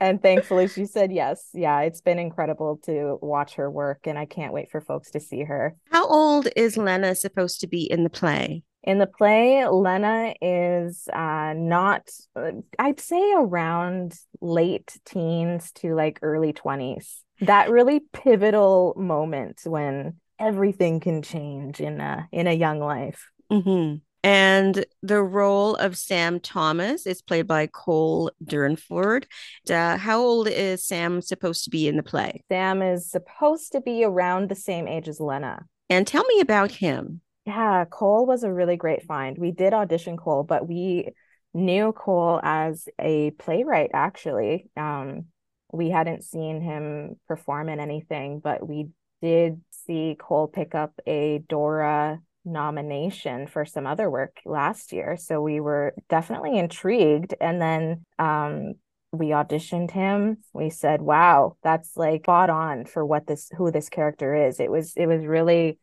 [0.00, 1.48] and thankfully she said yes.
[1.54, 5.20] Yeah it's been incredible to watch her work and i can't wait for folks to
[5.20, 5.76] see her.
[5.90, 8.64] How old is Lenna supposed to be in the play?
[8.84, 16.18] In the play Lenna is uh, not uh, i'd say around late teens to like
[16.22, 22.80] early 20s that really pivotal moment when everything can change in a in a young
[22.80, 23.28] life.
[23.50, 23.96] Mm-hmm.
[24.24, 29.24] And the role of Sam Thomas is played by Kole Durnford.
[29.70, 32.42] Uh, how old is Sam supposed to be in the play?
[32.50, 35.66] Sam is supposed to be around the same age as Lenna.
[35.88, 37.20] And tell me about him.
[37.46, 39.38] Yeah, Kole was a really great find.
[39.38, 41.10] We did audition Kole, but we
[41.54, 44.68] knew Kole as a playwright, actually.
[44.76, 45.26] Um,
[45.72, 48.88] we hadn't seen him perform in anything, but we
[49.22, 52.20] did see Kole pick up a Dora
[52.52, 55.16] nomination for some other work last year.
[55.16, 57.34] So we were definitely intrigued.
[57.40, 58.74] And then um,
[59.12, 60.38] we auditioned him.
[60.52, 64.60] We said, wow, that's like spot on for what this who this character is.
[64.60, 65.78] It was it was really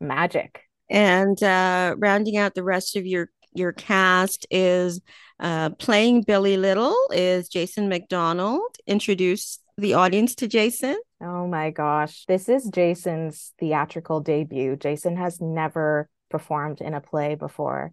[0.00, 0.62] magic.
[0.90, 5.00] And uh, rounding out the rest of your your cast is
[5.40, 8.76] uh, playing Billy Little is Jason McDonald.
[8.86, 10.96] Introduce the audience to Jason.
[11.20, 12.24] Oh my gosh.
[12.26, 14.76] This is Jason's theatrical debut.
[14.76, 17.92] Jason has never performed in a play before,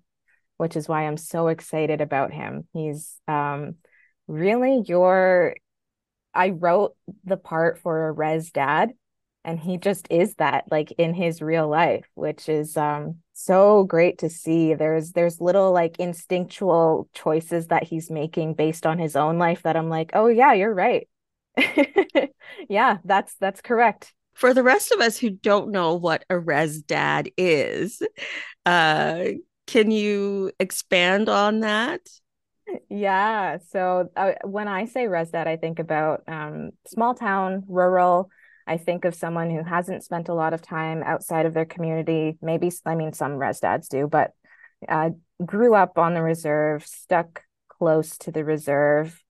[0.58, 2.68] which is why I'm so excited about him.
[2.74, 3.76] He's um,
[4.28, 5.56] really your.
[6.34, 8.94] I wrote the part for a Res Dad,
[9.44, 14.20] and he just is that like in his real life which is um so great
[14.20, 19.40] to see there's there's little like instinctual choices that he's making based on his own
[19.40, 21.08] life that I'm like oh yeah you're right
[22.70, 26.82] yeah that's that's correct For the rest of us who don't know what a res
[26.82, 28.02] dad is,
[28.66, 29.26] uh,
[29.68, 32.02] can you expand on that?
[32.90, 33.58] Yeah.
[33.70, 38.30] So uh, when I say res dad, I think about um, small town, rural.
[38.68, 42.38] I think of someone who hasn't spent a lot of time outside of their community.
[42.42, 44.32] Maybe, I mean, some res dads do, but
[44.88, 45.10] uh,
[45.46, 49.21] grew up on the reserve, stuck close to the reserve,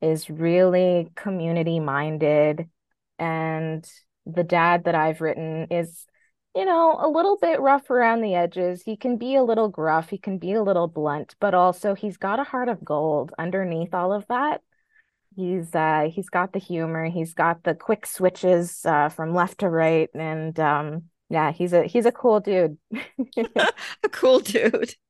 [0.00, 2.68] is really community minded.
[3.18, 3.88] And
[4.26, 6.06] the dad that I've written is
[6.56, 8.82] you know, a little bit rough around the edges.
[8.82, 12.16] He can be a little gruff, he can be a little blunt, but also he's
[12.16, 14.62] got a heart of gold underneath all of that.
[15.36, 19.68] He's uh he's got the humor, he's got the quick switches uh from left to
[19.68, 22.78] right and um yeah, he's a he's a cool dude.
[23.56, 24.94] a cool dude.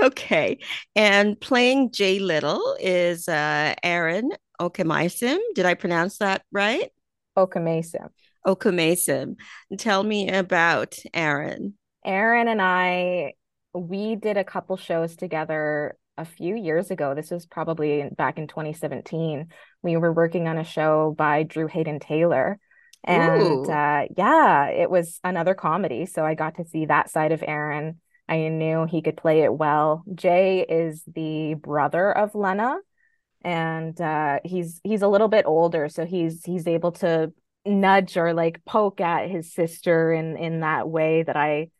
[0.00, 0.58] Okay.
[0.94, 5.38] And playing Jay Little is uh, Aaron Okemaisim.
[5.56, 6.90] Did I pronounce that right?
[7.36, 8.10] Okamesa.
[8.46, 9.34] Okemaisim.
[9.76, 11.74] Tell me about Aaron.
[12.04, 13.32] Aaron and I,
[13.74, 17.14] we did a couple shows together a few years ago.
[17.14, 19.48] This was probably back in 2017.
[19.82, 22.58] We were working on a show by Drew Hayden Taylor.
[23.04, 26.06] And uh, yeah, it was another comedy.
[26.06, 28.00] So I got to see that side of Aaron.
[28.28, 30.04] I knew he could play it well.
[30.14, 32.76] Jay is the brother of Lenna,
[33.42, 37.32] and uh, he's he's a little bit older, so he's he's able to
[37.64, 41.70] nudge or like poke at his sister in in that way that I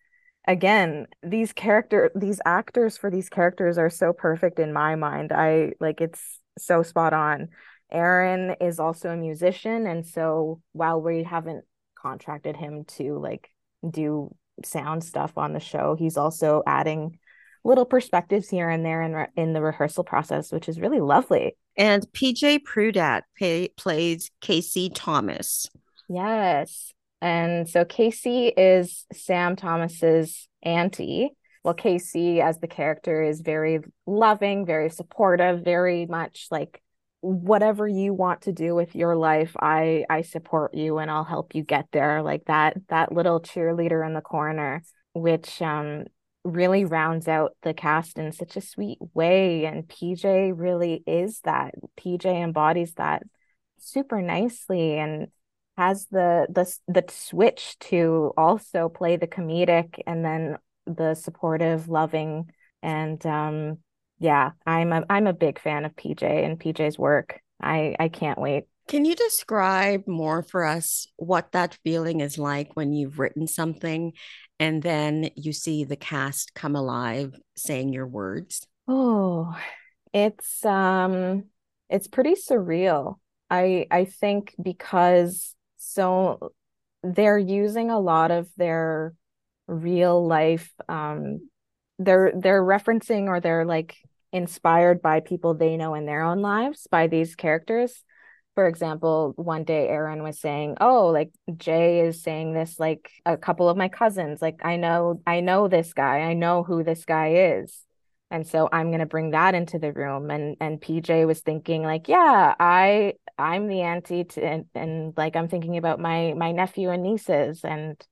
[0.47, 5.73] again these character these actors for these characters are so perfect in my mind i
[5.79, 7.49] like it's so spot on
[7.91, 11.65] aaron is also a musician and so while we haven't
[12.01, 13.51] contracted him to like
[13.89, 14.35] do
[14.65, 17.19] sound stuff on the show he's also adding
[17.65, 21.57] little perspectives here and there in, re- in the rehearsal process which is really lovely
[21.77, 25.69] And PJ Prudat pay, plays Casey Thomas.
[26.09, 26.93] Yes.
[27.21, 31.31] And so Casey is Sam Thomas's auntie.
[31.65, 36.83] Well, Casey, as the character, is very loving, very supportive, very much like
[37.21, 41.55] whatever you want to do with your life, I I support you and I'll help
[41.55, 42.23] you get there.
[42.23, 46.05] Like that that little cheerleader in the corner, which um
[46.45, 49.67] really rounds out the cast in such a sweet way.
[49.67, 51.75] And PJ really is that.
[51.97, 53.23] PJ embodies that
[53.79, 55.29] super nicely and
[55.77, 60.57] has the the the switch to also play the comedic and then
[60.87, 62.51] the supportive, loving,
[62.83, 63.79] and um
[64.19, 67.41] yeah, I'm a I'm a big fan of PJ and PJ's work.
[67.61, 68.65] I I can't wait.
[68.89, 74.15] Can you describe more for us what that feeling is like when you've written something
[74.59, 78.67] and then you see the cast come alive saying your words?
[78.89, 79.55] Oh,
[80.13, 81.45] it's um
[81.91, 83.17] it's pretty surreal.
[83.51, 86.53] I I think because so
[87.03, 89.15] they're using a lot of their
[89.67, 91.49] real life um
[91.99, 93.97] they're they're referencing or they're like
[94.33, 98.05] inspired by people they know in their own lives by these characters.
[98.55, 103.37] For example, one day Aaron was saying, "Oh, like Jay is saying this like a
[103.37, 106.21] couple of my cousins, like I know I know this guy.
[106.21, 107.85] I know who this guy is."
[108.31, 111.83] And so I'm going to bring that into the room and and PJ was thinking
[111.83, 116.53] like, "Yeah, I I'm the auntie to and, and like I'm thinking about my my
[116.53, 118.05] nephew and nieces and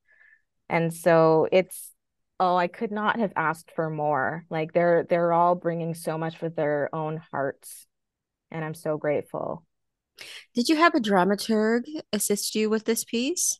[0.69, 1.93] and so it's
[2.39, 4.45] oh, I could not have asked for more.
[4.51, 7.87] Like they're they're all bringing so much with their own hearts
[8.51, 9.65] and I'm so grateful.
[10.55, 13.59] Did you have a dramaturg assist you with this piece?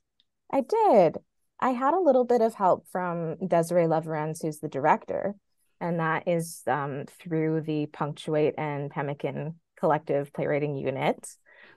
[0.51, 1.19] I did.
[1.61, 5.35] I had a little bit of help from Desiree Leverance, who's the director,
[5.81, 11.27] and that is um, through the Punctuate and Pemmican Collective Playwriting Unit.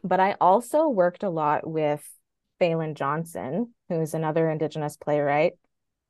[0.04, 2.08] But I also worked a lot with
[2.62, 5.54] Falen Johnson, who is another Indigenous playwright,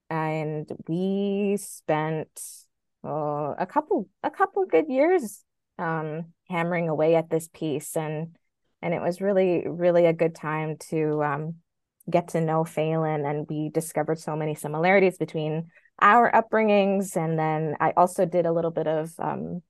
[0.09, 2.29] and we spent
[3.05, 5.43] uh, a couple a couple good years
[5.77, 8.35] um, hammering away at this piece, and
[8.81, 11.55] and it was really really a good time to um,
[12.09, 15.69] get to know Falen, and we discovered so many similarities between
[16.01, 19.61] our upbringings, and then I also did a little bit of um,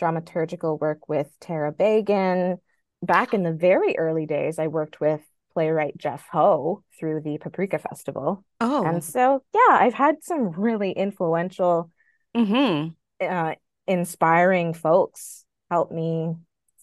[0.00, 2.58] dramaturgical work with Tara Beagan.
[3.02, 5.22] Back in the very early days, I worked with
[5.52, 8.44] playwright Jeff Ho through the Paprika Festival.
[8.60, 11.90] Oh, And so, yeah, I've had some really influential,
[12.36, 12.88] mm-hmm.
[13.24, 13.54] uh,
[13.86, 16.34] inspiring folks help me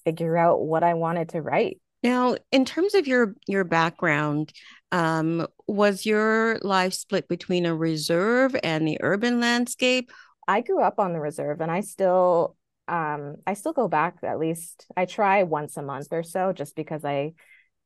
[0.04, 1.80] figure out what I wanted to write.
[2.04, 4.54] Now, in terms of your your background,
[4.92, 10.12] um, was your life split between a reserve and the urban landscape?
[10.48, 12.56] I grew up on the reserve and I still
[12.88, 16.76] um I still go back at least I try once a month or so just
[16.76, 17.34] because I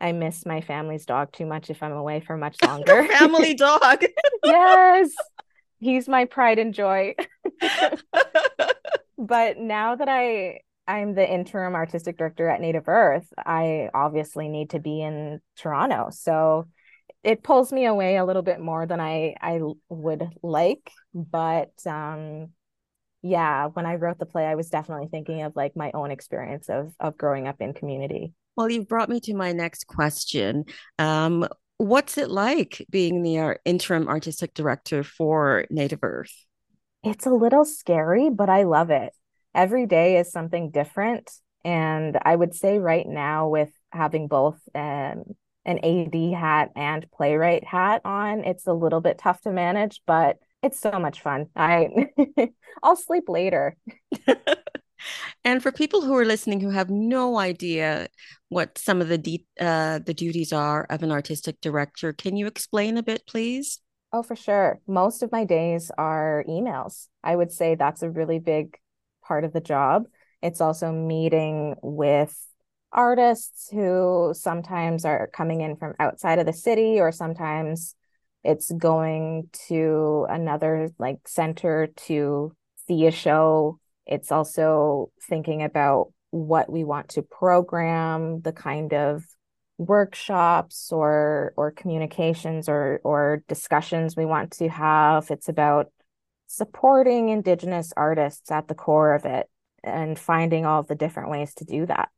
[0.01, 3.05] I miss my family's dog too much if I'm away for much longer.
[3.07, 4.03] Family dog.
[4.43, 5.11] yes.
[5.79, 7.15] He's my pride and joy.
[9.17, 14.71] but now that I I'm the interim artistic director at Native Earth, I obviously need
[14.71, 16.09] to be in Toronto.
[16.11, 16.65] So
[17.23, 22.49] it pulls me away a little bit more than I I would like, but um
[23.21, 26.69] yeah, when I wrote the play, I was definitely thinking of like my own experience
[26.69, 28.33] of of growing up in community.
[28.59, 30.65] Well, you've brought me to my next question.
[30.97, 31.47] Um,
[31.77, 36.33] what's it like being the uh, interim artistic director for Native Earth?
[37.01, 39.13] It's a little scary, but I love it.
[39.55, 41.31] Every day is something different.
[41.63, 45.23] And I would say right now, with having both um,
[45.63, 50.35] an AD hat and playwright hat on, it's a little bit tough to manage, but
[50.61, 51.45] it's so much fun.
[51.55, 52.09] I
[52.83, 53.77] I'll sleep later.
[55.49, 58.07] and for people who are listening who have no idea
[58.49, 62.45] what some of the de- uh, the duties are of an artistic director, can you
[62.45, 63.81] explain a bit, please?
[64.13, 64.79] Oh, for sure.
[64.85, 67.07] Most of my days are emails.
[67.23, 68.77] I would say that's a really big
[69.23, 70.05] part of the job.
[70.43, 72.37] It's also meeting with
[72.93, 77.95] artists who sometimes are coming in from outside of the city or sometimes
[78.43, 82.55] it's going to another like center to
[82.87, 83.79] see a show
[84.09, 89.23] it's also thinking about what we want to program the kind of
[89.77, 95.87] workshops or or communications or or discussions we want to have it's about
[96.47, 99.47] supporting indigenous artists at the core of it
[99.81, 102.09] and finding all the different ways to do that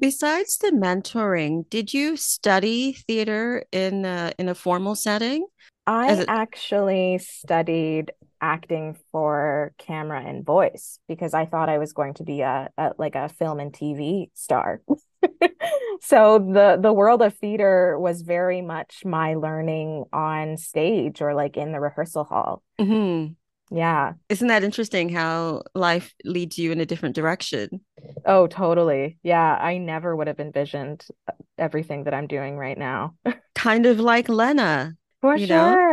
[0.00, 5.46] Besides the mentoring, did you study theater in a, in a formal setting?
[5.86, 8.10] I actually studied
[8.40, 12.92] acting for camera and voice because I thought I was going to be a, a
[12.98, 14.82] like a film and TV star.
[16.00, 21.56] so the the world of theater was very much my learning on stage or like
[21.56, 22.62] in the rehearsal hall.
[22.78, 23.32] Mm-hmm.
[23.72, 24.14] Yeah.
[24.28, 27.80] Isn't that interesting how life leads you in a different direction?
[28.26, 29.18] Oh, totally.
[29.22, 29.56] Yeah.
[29.60, 33.14] I never would have envisioned uh, everything that I'm doing right now.
[33.54, 34.94] kind of like Lenna.
[35.20, 35.46] For sure.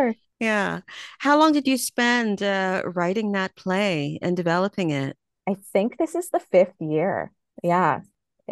[0.08, 0.14] Know?
[0.40, 0.82] Yeah.
[1.20, 5.18] How long did you spend uh, writing that play and developing it?
[5.48, 7.32] I think this is the fifth year.
[7.64, 8.02] Yeah.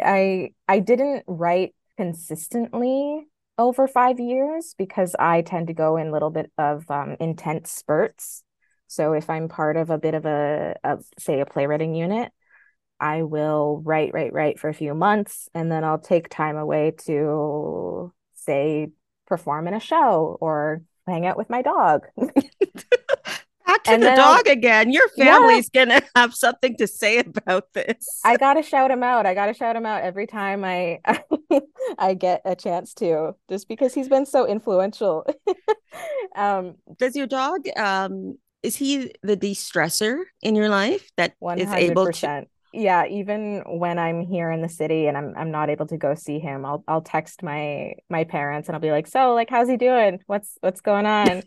[0.02, 3.26] I I didn't write consistently
[3.58, 7.70] over five years because I tend to go in a little bit of um, intense
[7.70, 8.42] spurts.
[8.88, 12.32] So if I'm part of a bit of a, a say a playwriting unit,
[13.00, 16.92] I will write, write, write for a few months, and then I'll take time away
[17.06, 18.88] to say
[19.26, 22.06] perform in a show or hang out with my dog.
[23.66, 24.92] Back to and the dog I'll, again.
[24.92, 25.84] Your family's yeah.
[25.84, 28.20] gonna have something to say about this.
[28.24, 29.26] I gotta shout him out.
[29.26, 31.00] I gotta shout him out every time I
[31.98, 35.26] I get a chance to, just because he's been so influential.
[36.36, 41.58] um, Does your dog um is he the de-stressor in your life that 100%.
[41.58, 42.46] is able to
[42.76, 46.14] yeah even when i'm here in the city and i'm i'm not able to go
[46.14, 49.68] see him i'll i'll text my my parents and i'll be like so like how's
[49.68, 50.20] he doing?
[50.26, 51.42] What's what's going on?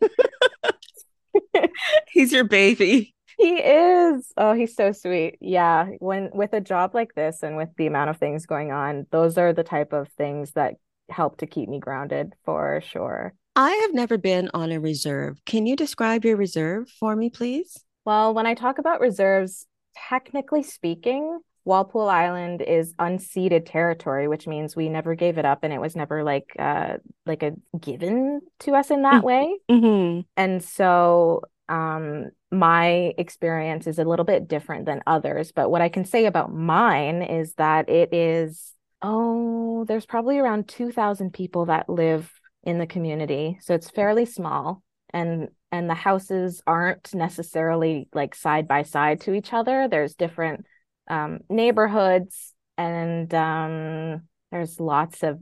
[2.10, 3.14] He's your baby.
[3.38, 4.34] He is.
[4.36, 5.38] Oh he's so sweet.
[5.40, 9.06] Yeah when with a job like this and with the amount of things going on
[9.12, 10.74] those are the type of things that
[11.10, 13.34] help to keep me grounded for sure.
[13.56, 15.40] I have never been on a reserve.
[15.46, 17.78] Can you describe your reserve for me, please?
[18.04, 19.66] Well, when I talk about reserves,
[20.08, 25.74] technically speaking, Walpole Island is unceded territory, which means we never gave it up and
[25.74, 29.58] it was never like uh like a given to us in that way.
[29.70, 30.22] Mm-hmm.
[30.38, 35.90] And so um my experience is a little bit different than others, but what I
[35.90, 41.88] can say about mine is that it is oh, there's probably around 2000 people that
[41.88, 42.34] live
[42.64, 43.58] in the community.
[43.62, 44.84] So it's fairly small
[45.14, 49.88] and and the houses aren't necessarily like side by side to each other.
[49.88, 50.66] There's different
[51.08, 55.40] um, neighborhoods and um, there's lots of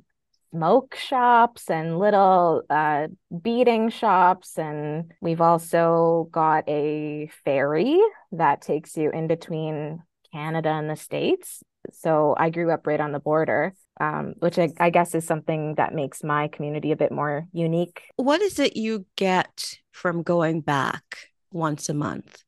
[0.51, 3.07] smoke shops and little uh,
[3.41, 4.57] beading shops.
[4.57, 7.99] And we've also got a ferry
[8.32, 10.03] that takes you in between
[10.34, 11.63] Canada and the States.
[11.94, 15.76] So I grew up right on the border um, which I, I, guess is something
[15.76, 18.04] that makes my community a bit more unique.
[18.16, 21.04] What is it you get from going back
[21.52, 22.44] once a month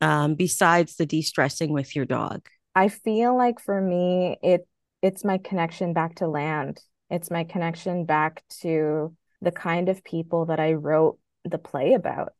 [0.00, 2.48] um, besides the de stressing with your dog?
[2.74, 4.66] I feel like for me, it
[5.02, 10.46] it's my connection back to land It's my connection back to the kind of people
[10.46, 12.32] that I wrote the play about.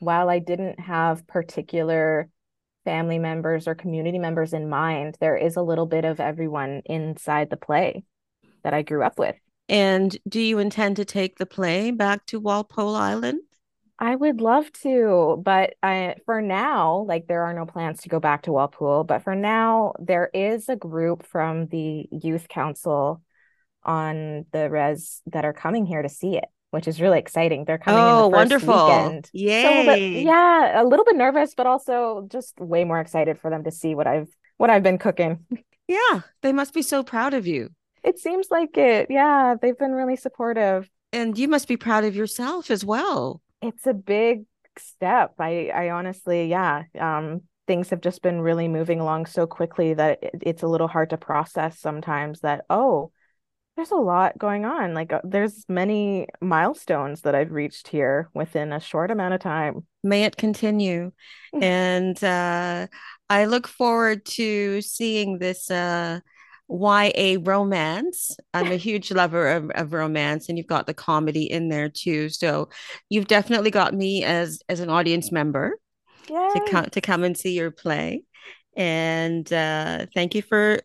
[0.00, 2.28] While I didn't have particular
[2.88, 7.50] family members or community members in mind, there is a little bit of everyone inside
[7.50, 8.02] the play
[8.64, 9.36] that I grew up with.
[9.68, 13.40] And do you intend to take the play back to Walpole Island?
[13.98, 18.20] I would love to, but I for now, like there are no plans to go
[18.20, 23.20] back to Walpole, but for now there is a group from the youth council
[23.84, 27.64] on the res that are coming here to see it, which is really exciting.
[27.64, 28.86] They're coming Oh, in the first wonderful.
[28.86, 29.26] weekend.
[29.26, 33.38] So a little bit- yeah, a little bit nervous, but also just way more excited
[33.38, 35.44] for them to see what I've what I've been cooking.
[35.90, 37.70] Yeah, they must be so proud of you.
[38.04, 39.06] It seems like it.
[39.08, 40.86] Yeah, they've been really supportive.
[41.14, 43.40] And you must be proud of yourself as well.
[43.62, 44.44] It's a big
[44.78, 45.32] step.
[45.38, 46.82] I I honestly, yeah.
[47.00, 50.88] Um, things have just been really moving along so quickly that it, it's a little
[50.88, 53.10] hard to process sometimes that, oh,
[53.78, 54.92] there's a lot going on.
[54.92, 59.86] Like uh, there's many milestones that I've reached here within a short amount of time.
[60.02, 61.12] May it continue.
[61.62, 62.88] And uh,
[63.30, 66.20] I look forward to seeing this uh,
[66.68, 68.36] YA romance.
[68.52, 72.28] I'm a huge lover of, of romance, and you've got the comedy in there too.
[72.28, 72.68] So
[73.08, 75.78] you've definitely got me as as an audience member
[76.26, 76.70] to Yay.
[76.70, 78.24] come to come and see your play.
[78.76, 80.80] And uh, thank you for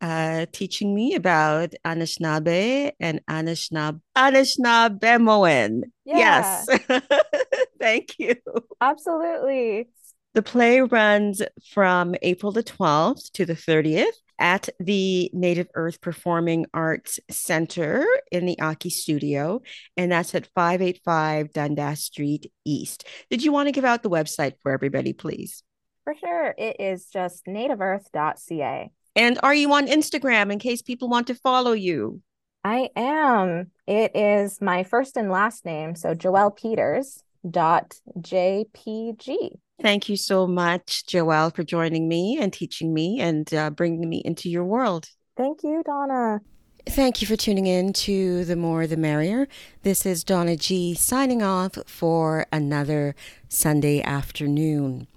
[0.00, 5.82] uh, teaching me about Anishinaabe and Anishinaabe Anishinaabemowin.
[6.04, 6.64] Yeah.
[6.66, 6.68] Yes.
[7.80, 8.36] Thank you.
[8.80, 9.88] Absolutely.
[10.34, 11.42] The play runs
[11.72, 18.46] from April the 12th to the 30th at the Native Earth Performing Arts Center in
[18.46, 19.62] the Aki Studio,
[19.96, 23.04] and that's at 585 Dundas Street East.
[23.30, 25.64] Did you want to give out the website for everybody, please?
[26.04, 26.54] For sure.
[26.56, 28.90] It is just nativeearth.ca.
[29.18, 32.22] And are you on Instagram in case people want to follow you?
[32.62, 33.72] I am.
[33.84, 39.58] It is my first and last name, so Joelle Peters dot JPG.
[39.82, 44.22] Thank you so much, Joelle, for joining me and teaching me and uh, bringing me
[44.24, 45.08] into your world.
[45.36, 46.40] Thank you, Donna.
[46.86, 49.48] Thank you for tuning in to The More the Merrier.
[49.82, 53.16] This is Donna G signing off for another
[53.48, 55.08] Sunday afternoon.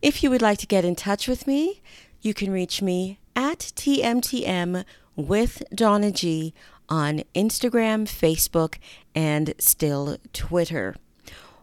[0.00, 1.82] If you would like to get in touch with me,
[2.22, 4.84] you can reach me at TMTM
[5.16, 6.54] with Donna G
[6.88, 8.76] on Instagram, Facebook,
[9.14, 10.96] and still Twitter.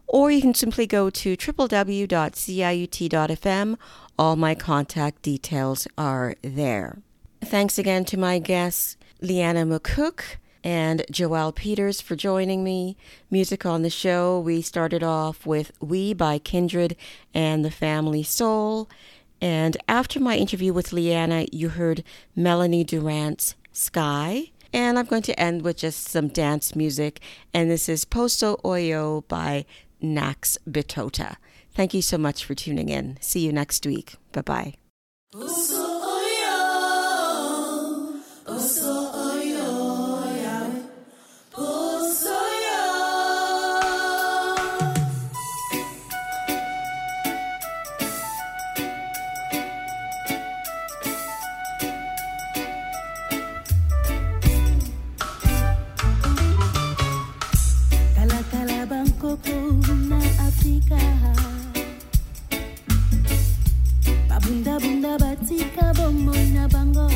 [0.07, 2.07] Or you can simply go to www.ciut.fm.
[4.18, 6.97] All my contact details are there.
[7.41, 12.97] Thanks again to my guests, Lianna Makuch and Joelle Peters, for joining me.
[13.30, 16.95] Music on the show, we started off with We by Kindred
[17.34, 18.89] and the Family Soul.
[19.42, 22.04] And after my interview with Lianna, you heard
[22.36, 24.52] Melanie Durrant's Sky.
[24.72, 27.22] And I'm going to end with just some dance music.
[27.54, 29.66] And this is Posto Oyo by
[30.02, 31.38] Nax Bitota.
[31.74, 33.18] Thank you so much for tuning in.
[33.22, 34.16] See you next week.
[34.32, 34.42] Bye
[35.34, 35.89] bye.
[64.80, 67.09] Babunda bunda batika bomo na bango.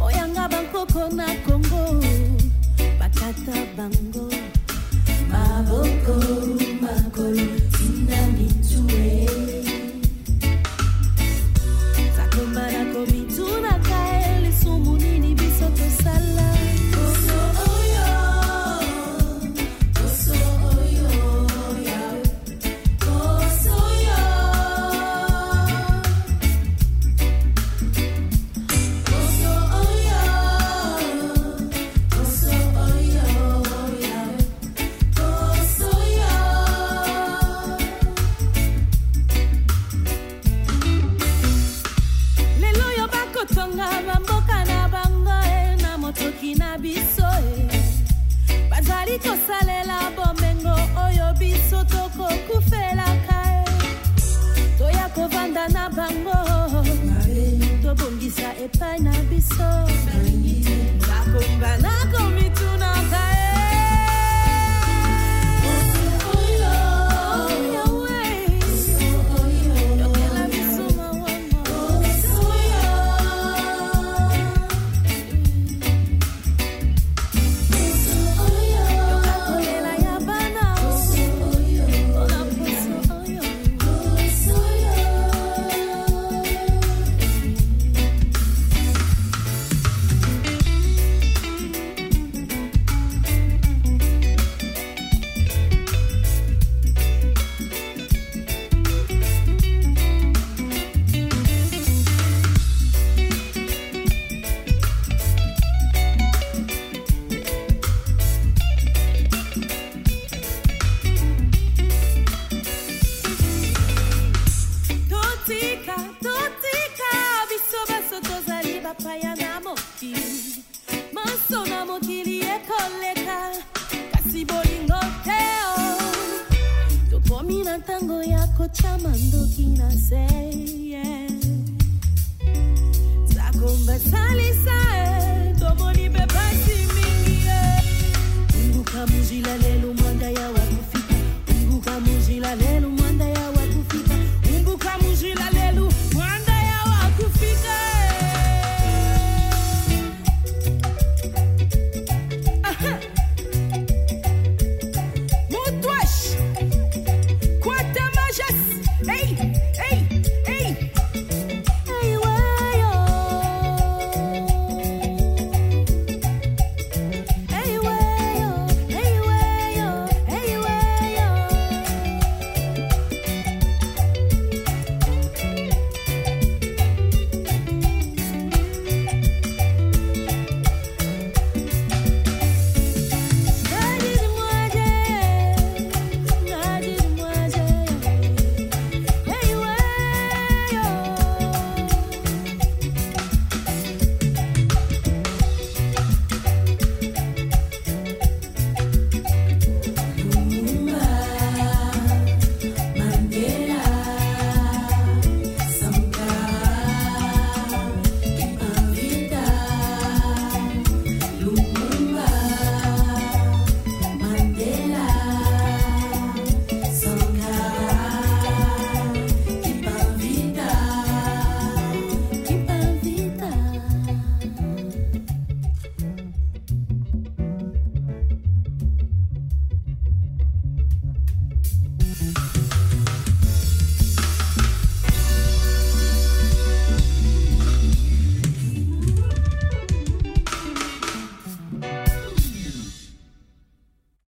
[0.00, 2.00] Oyanga bangkoko na Congo
[2.98, 4.30] Bakata bango.
[5.28, 6.14] Maboko
[6.80, 9.28] makolo tina mitue.
[12.16, 16.49] Takombana komituna kae lisumu nini biso tosala